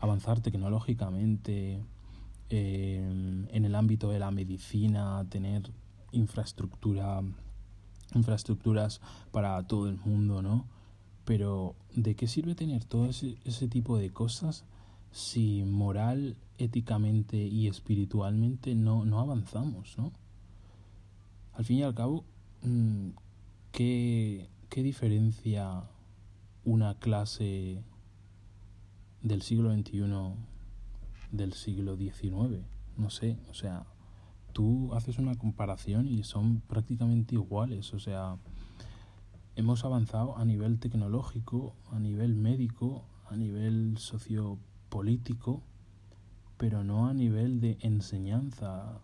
avanzar 0.00 0.40
tecnológicamente 0.40 1.78
eh, 2.50 3.46
en 3.52 3.64
el 3.64 3.74
ámbito 3.74 4.10
de 4.10 4.18
la 4.18 4.30
medicina, 4.30 5.24
tener 5.28 5.70
infraestructura, 6.10 7.20
infraestructuras 8.14 9.00
para 9.30 9.62
todo 9.66 9.88
el 9.88 9.98
mundo, 9.98 10.42
¿no? 10.42 10.66
Pero 11.24 11.76
¿de 11.94 12.16
qué 12.16 12.26
sirve 12.26 12.54
tener 12.54 12.84
todo 12.84 13.06
ese, 13.06 13.36
ese 13.44 13.68
tipo 13.68 13.98
de 13.98 14.10
cosas 14.10 14.64
si 15.10 15.64
moral, 15.64 16.36
éticamente 16.58 17.36
y 17.36 17.68
espiritualmente 17.68 18.74
no, 18.74 19.04
no 19.04 19.20
avanzamos, 19.20 19.98
¿no? 19.98 20.12
Al 21.52 21.64
fin 21.64 21.78
y 21.78 21.82
al 21.82 21.94
cabo, 21.94 22.24
mm, 22.62 23.08
¿qué, 23.72 24.48
¿qué 24.68 24.82
diferencia 24.82 25.84
una 26.64 26.98
clase 26.98 27.82
del 29.22 29.42
siglo 29.42 29.72
XXI 29.72 30.02
del 31.30 31.52
siglo 31.52 31.96
XIX? 31.96 32.64
No 32.96 33.10
sé, 33.10 33.38
o 33.50 33.54
sea, 33.54 33.86
tú 34.52 34.92
haces 34.94 35.18
una 35.18 35.34
comparación 35.34 36.08
y 36.08 36.22
son 36.24 36.60
prácticamente 36.60 37.34
iguales, 37.34 37.92
o 37.94 37.98
sea, 37.98 38.36
hemos 39.54 39.84
avanzado 39.84 40.36
a 40.36 40.44
nivel 40.44 40.78
tecnológico, 40.78 41.74
a 41.90 41.98
nivel 41.98 42.34
médico, 42.34 43.04
a 43.28 43.36
nivel 43.36 43.98
sociopolítico, 43.98 45.62
pero 46.56 46.84
no 46.84 47.06
a 47.08 47.14
nivel 47.14 47.60
de 47.60 47.78
enseñanza, 47.80 49.00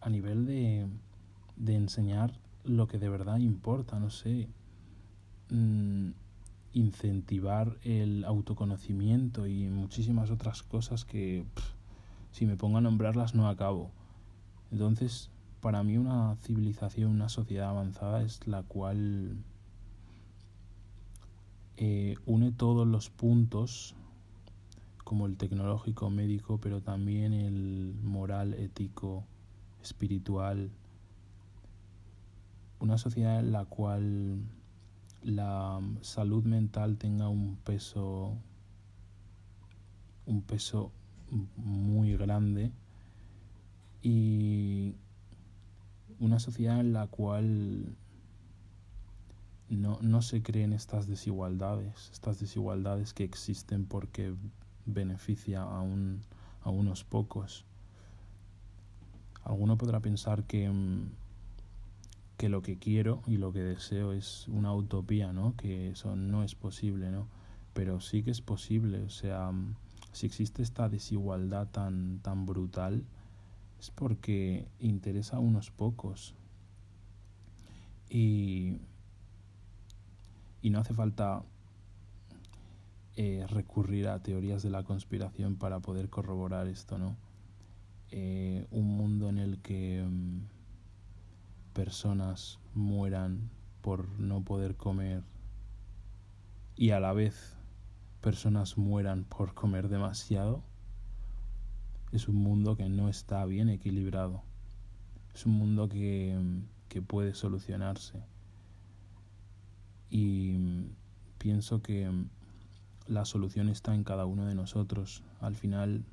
a 0.00 0.10
nivel 0.10 0.46
de, 0.46 0.86
de 1.56 1.74
enseñar 1.74 2.32
lo 2.64 2.88
que 2.88 2.98
de 2.98 3.08
verdad 3.08 3.38
importa, 3.38 3.98
no 3.98 4.10
sé, 4.10 4.48
Mm, 5.50 6.10
incentivar 6.72 7.78
el 7.84 8.24
autoconocimiento 8.24 9.46
y 9.46 9.68
muchísimas 9.68 10.30
otras 10.30 10.62
cosas 10.62 11.06
que 11.06 11.44
si 12.32 12.44
me 12.44 12.56
pongo 12.56 12.78
a 12.78 12.80
nombrarlas 12.82 13.34
no 13.34 13.48
acabo. 13.48 13.90
Entonces, 14.70 15.30
para 15.62 15.82
mí 15.82 15.96
una 15.96 16.36
civilización, 16.42 17.12
una 17.12 17.30
sociedad 17.30 17.70
avanzada 17.70 18.22
es 18.22 18.46
la 18.46 18.62
cual 18.62 19.38
eh, 21.78 22.16
une 22.26 22.52
todos 22.52 22.86
los 22.86 23.08
puntos, 23.08 23.94
como 25.02 25.26
el 25.26 25.36
tecnológico, 25.36 26.10
médico, 26.10 26.58
pero 26.60 26.82
también 26.82 27.32
el 27.32 27.94
moral, 28.02 28.52
ético, 28.52 29.24
espiritual, 29.82 30.70
una 32.80 32.98
sociedad 32.98 33.38
en 33.38 33.52
la 33.52 33.64
cual 33.64 34.40
la 35.26 35.80
salud 36.02 36.44
mental 36.44 36.98
tenga 36.98 37.28
un 37.28 37.56
peso 37.56 38.36
un 40.26 40.42
peso 40.42 40.92
muy 41.56 42.16
grande 42.16 42.70
y 44.02 44.94
una 46.20 46.38
sociedad 46.38 46.78
en 46.78 46.92
la 46.92 47.08
cual 47.08 47.96
no, 49.68 49.98
no 50.00 50.22
se 50.22 50.42
creen 50.42 50.72
estas 50.72 51.08
desigualdades, 51.08 52.10
estas 52.12 52.38
desigualdades 52.38 53.12
que 53.12 53.24
existen 53.24 53.84
porque 53.84 54.32
beneficia 54.84 55.62
a, 55.62 55.80
un, 55.80 56.22
a 56.62 56.70
unos 56.70 57.02
pocos. 57.02 57.64
Alguno 59.42 59.76
podrá 59.76 60.00
pensar 60.00 60.44
que, 60.44 60.70
mm, 60.70 61.10
que 62.36 62.48
lo 62.48 62.62
que 62.62 62.78
quiero 62.78 63.22
y 63.26 63.38
lo 63.38 63.52
que 63.52 63.60
deseo 63.60 64.12
es 64.12 64.46
una 64.48 64.74
utopía, 64.74 65.32
¿no? 65.32 65.56
Que 65.56 65.90
eso 65.90 66.16
no 66.16 66.44
es 66.44 66.54
posible, 66.54 67.10
¿no? 67.10 67.28
Pero 67.72 68.00
sí 68.00 68.22
que 68.22 68.30
es 68.30 68.40
posible, 68.40 69.02
o 69.02 69.10
sea, 69.10 69.50
mm, 69.50 69.74
si 70.12 70.26
existe 70.26 70.62
esta 70.62 70.88
desigualdad 70.88 71.68
tan, 71.68 72.20
tan 72.20 72.46
brutal, 72.46 73.04
es 73.80 73.90
porque 73.90 74.66
interesa 74.80 75.36
a 75.36 75.40
unos 75.40 75.70
pocos. 75.70 76.34
Y 78.08 78.78
y 80.66 80.70
no 80.70 80.80
hace 80.80 80.94
falta 80.94 81.44
eh, 83.14 83.46
recurrir 83.48 84.08
a 84.08 84.20
teorías 84.20 84.64
de 84.64 84.70
la 84.70 84.82
conspiración 84.82 85.54
para 85.54 85.78
poder 85.78 86.10
corroborar 86.10 86.66
esto, 86.66 86.98
¿no? 86.98 87.16
Eh, 88.10 88.66
un 88.72 88.88
mundo 88.96 89.28
en 89.28 89.38
el 89.38 89.58
que 89.58 90.04
mm, 90.04 90.40
personas 91.76 92.58
mueran 92.72 93.50
por 93.82 94.08
no 94.18 94.42
poder 94.42 94.76
comer 94.76 95.22
y 96.74 96.92
a 96.92 97.00
la 97.00 97.12
vez 97.12 97.54
personas 98.22 98.78
mueran 98.78 99.24
por 99.24 99.52
comer 99.52 99.90
demasiado, 99.90 100.64
es 102.12 102.28
un 102.28 102.36
mundo 102.36 102.78
que 102.78 102.88
no 102.88 103.10
está 103.10 103.44
bien 103.44 103.68
equilibrado. 103.68 104.42
Es 105.34 105.44
un 105.44 105.52
mundo 105.52 105.86
que, 105.90 106.40
que 106.88 107.02
puede 107.02 107.34
solucionarse 107.34 108.24
y 110.08 110.56
pienso 111.36 111.82
que 111.82 112.10
la 113.06 113.26
solución 113.26 113.68
está 113.68 113.94
en 113.94 114.02
cada 114.02 114.24
uno 114.24 114.46
de 114.46 114.54
nosotros. 114.54 115.22
Al 115.42 115.56
final 115.56 116.06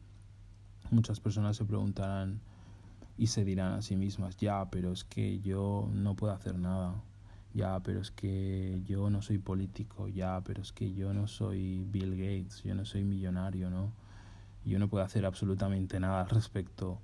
muchas 0.91 1.21
personas 1.21 1.55
se 1.55 1.63
preguntarán 1.63 2.41
y 3.17 3.27
se 3.27 3.45
dirán 3.45 3.73
a 3.73 3.81
sí 3.81 3.95
mismas, 3.95 4.37
ya, 4.37 4.69
pero 4.69 4.91
es 4.91 5.03
que 5.03 5.39
yo 5.39 5.89
no 5.93 6.15
puedo 6.15 6.33
hacer 6.33 6.57
nada, 6.57 6.95
ya, 7.53 7.79
pero 7.81 8.01
es 8.01 8.11
que 8.11 8.81
yo 8.85 9.09
no 9.09 9.21
soy 9.21 9.37
político, 9.37 10.07
ya, 10.07 10.41
pero 10.43 10.61
es 10.61 10.71
que 10.71 10.93
yo 10.93 11.13
no 11.13 11.27
soy 11.27 11.85
Bill 11.89 12.11
Gates, 12.11 12.63
yo 12.63 12.73
no 12.73 12.85
soy 12.85 13.03
millonario, 13.03 13.69
¿no? 13.69 13.91
Yo 14.65 14.79
no 14.79 14.87
puedo 14.87 15.03
hacer 15.03 15.25
absolutamente 15.25 15.99
nada 15.99 16.21
al 16.21 16.29
respecto 16.29 16.99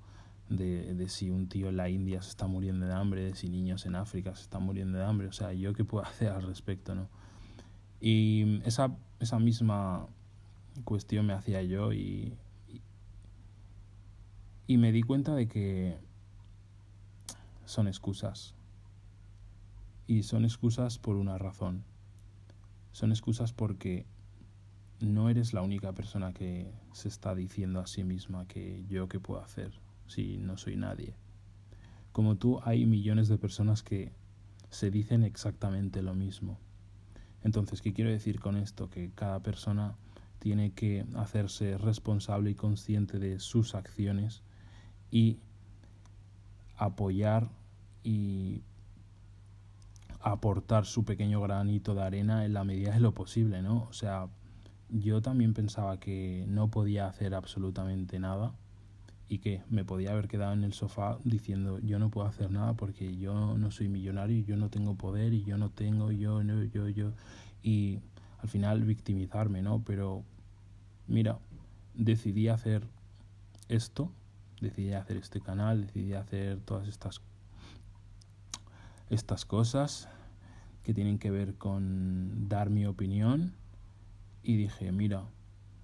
de, 0.48 0.94
de, 0.94 1.08
si 1.08 1.30
un 1.30 1.48
tío 1.48 1.68
en 1.68 1.76
la 1.76 1.88
India 1.88 2.22
se 2.22 2.30
está 2.30 2.46
muriendo 2.46 2.86
de 2.86 2.92
hambre, 2.92 3.22
de 3.22 3.34
si 3.36 3.48
niños 3.48 3.86
en 3.86 3.94
África 3.94 4.34
se 4.34 4.42
están 4.42 4.64
muriendo 4.64 4.98
de 4.98 5.04
hambre, 5.04 5.28
o 5.28 5.32
sea, 5.32 5.52
yo 5.52 5.72
qué 5.74 5.84
puedo 5.84 6.04
hacer 6.06 6.30
al 6.30 6.42
respecto, 6.42 6.94
¿no? 6.94 7.08
Y 8.00 8.60
esa, 8.64 8.96
esa 9.20 9.38
misma 9.38 10.06
cuestión 10.84 11.26
me 11.26 11.34
hacía 11.34 11.62
yo 11.62 11.92
y, 11.92 12.34
y 14.70 14.78
me 14.78 14.92
di 14.92 15.02
cuenta 15.02 15.34
de 15.34 15.48
que 15.48 15.98
son 17.64 17.88
excusas. 17.88 18.54
Y 20.06 20.22
son 20.22 20.44
excusas 20.44 20.96
por 20.96 21.16
una 21.16 21.38
razón. 21.38 21.82
Son 22.92 23.10
excusas 23.10 23.52
porque 23.52 24.06
no 25.00 25.28
eres 25.28 25.54
la 25.54 25.62
única 25.62 25.92
persona 25.92 26.32
que 26.32 26.72
se 26.92 27.08
está 27.08 27.34
diciendo 27.34 27.80
a 27.80 27.88
sí 27.88 28.04
misma 28.04 28.46
que 28.46 28.84
yo 28.86 29.08
qué 29.08 29.18
puedo 29.18 29.42
hacer 29.42 29.72
si 30.06 30.38
no 30.38 30.56
soy 30.56 30.76
nadie. 30.76 31.16
Como 32.12 32.36
tú 32.36 32.60
hay 32.62 32.86
millones 32.86 33.26
de 33.26 33.38
personas 33.38 33.82
que 33.82 34.12
se 34.68 34.92
dicen 34.92 35.24
exactamente 35.24 36.00
lo 36.00 36.14
mismo. 36.14 36.60
Entonces, 37.42 37.82
¿qué 37.82 37.92
quiero 37.92 38.12
decir 38.12 38.38
con 38.38 38.56
esto? 38.56 38.88
Que 38.88 39.10
cada 39.16 39.40
persona 39.40 39.96
tiene 40.38 40.70
que 40.70 41.06
hacerse 41.16 41.76
responsable 41.76 42.52
y 42.52 42.54
consciente 42.54 43.18
de 43.18 43.40
sus 43.40 43.74
acciones 43.74 44.44
y 45.10 45.38
apoyar 46.76 47.48
y 48.02 48.62
aportar 50.20 50.86
su 50.86 51.04
pequeño 51.04 51.40
granito 51.40 51.94
de 51.94 52.02
arena 52.02 52.44
en 52.44 52.52
la 52.52 52.64
medida 52.64 52.92
de 52.92 53.00
lo 53.00 53.12
posible, 53.12 53.62
¿no? 53.62 53.86
O 53.88 53.92
sea, 53.92 54.28
yo 54.88 55.22
también 55.22 55.54
pensaba 55.54 55.98
que 55.98 56.44
no 56.48 56.68
podía 56.68 57.06
hacer 57.06 57.34
absolutamente 57.34 58.18
nada 58.18 58.52
y 59.28 59.38
que 59.38 59.62
me 59.70 59.84
podía 59.84 60.10
haber 60.10 60.26
quedado 60.26 60.52
en 60.52 60.64
el 60.64 60.72
sofá 60.72 61.18
diciendo 61.22 61.78
yo 61.78 62.00
no 62.00 62.10
puedo 62.10 62.26
hacer 62.26 62.50
nada 62.50 62.74
porque 62.74 63.16
yo 63.16 63.56
no 63.56 63.70
soy 63.70 63.88
millonario, 63.88 64.44
yo 64.44 64.56
no 64.56 64.68
tengo 64.70 64.96
poder 64.96 65.32
y 65.32 65.44
yo 65.44 65.56
no 65.56 65.70
tengo, 65.70 66.10
yo, 66.10 66.42
no, 66.42 66.64
yo, 66.64 66.88
yo, 66.88 67.12
y 67.62 68.00
al 68.42 68.48
final 68.48 68.82
victimizarme, 68.82 69.62
¿no? 69.62 69.82
Pero 69.86 70.24
mira, 71.06 71.38
decidí 71.94 72.48
hacer 72.48 72.82
esto, 73.68 74.10
decidí 74.60 74.92
hacer 74.92 75.16
este 75.16 75.40
canal, 75.40 75.86
decidí 75.86 76.14
hacer 76.14 76.60
todas 76.60 76.88
estas, 76.88 77.20
estas 79.08 79.44
cosas 79.44 80.08
que 80.82 80.94
tienen 80.94 81.18
que 81.18 81.30
ver 81.30 81.54
con 81.54 82.48
dar 82.48 82.70
mi 82.70 82.86
opinión 82.86 83.54
y 84.42 84.56
dije, 84.56 84.92
mira, 84.92 85.24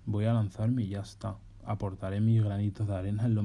voy 0.05 0.25
a 0.25 0.33
lanzarme 0.33 0.85
y 0.85 0.89
ya 0.89 1.01
está 1.01 1.37
aportaré 1.67 2.21
mis 2.21 2.43
granitos 2.43 2.87
de 2.87 2.95
arena 2.95 3.27
en, 3.27 3.35
lo 3.35 3.43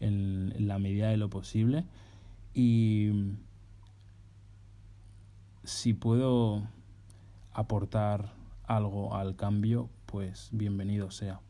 en 0.00 0.66
la 0.68 0.78
medida 0.78 1.08
de 1.08 1.16
lo 1.16 1.28
posible 1.28 1.84
y 2.54 3.10
si 5.64 5.92
puedo 5.92 6.62
aportar 7.52 8.32
algo 8.64 9.14
al 9.14 9.36
cambio, 9.36 9.90
pues 10.06 10.48
bienvenido 10.52 11.10
sea. 11.10 11.40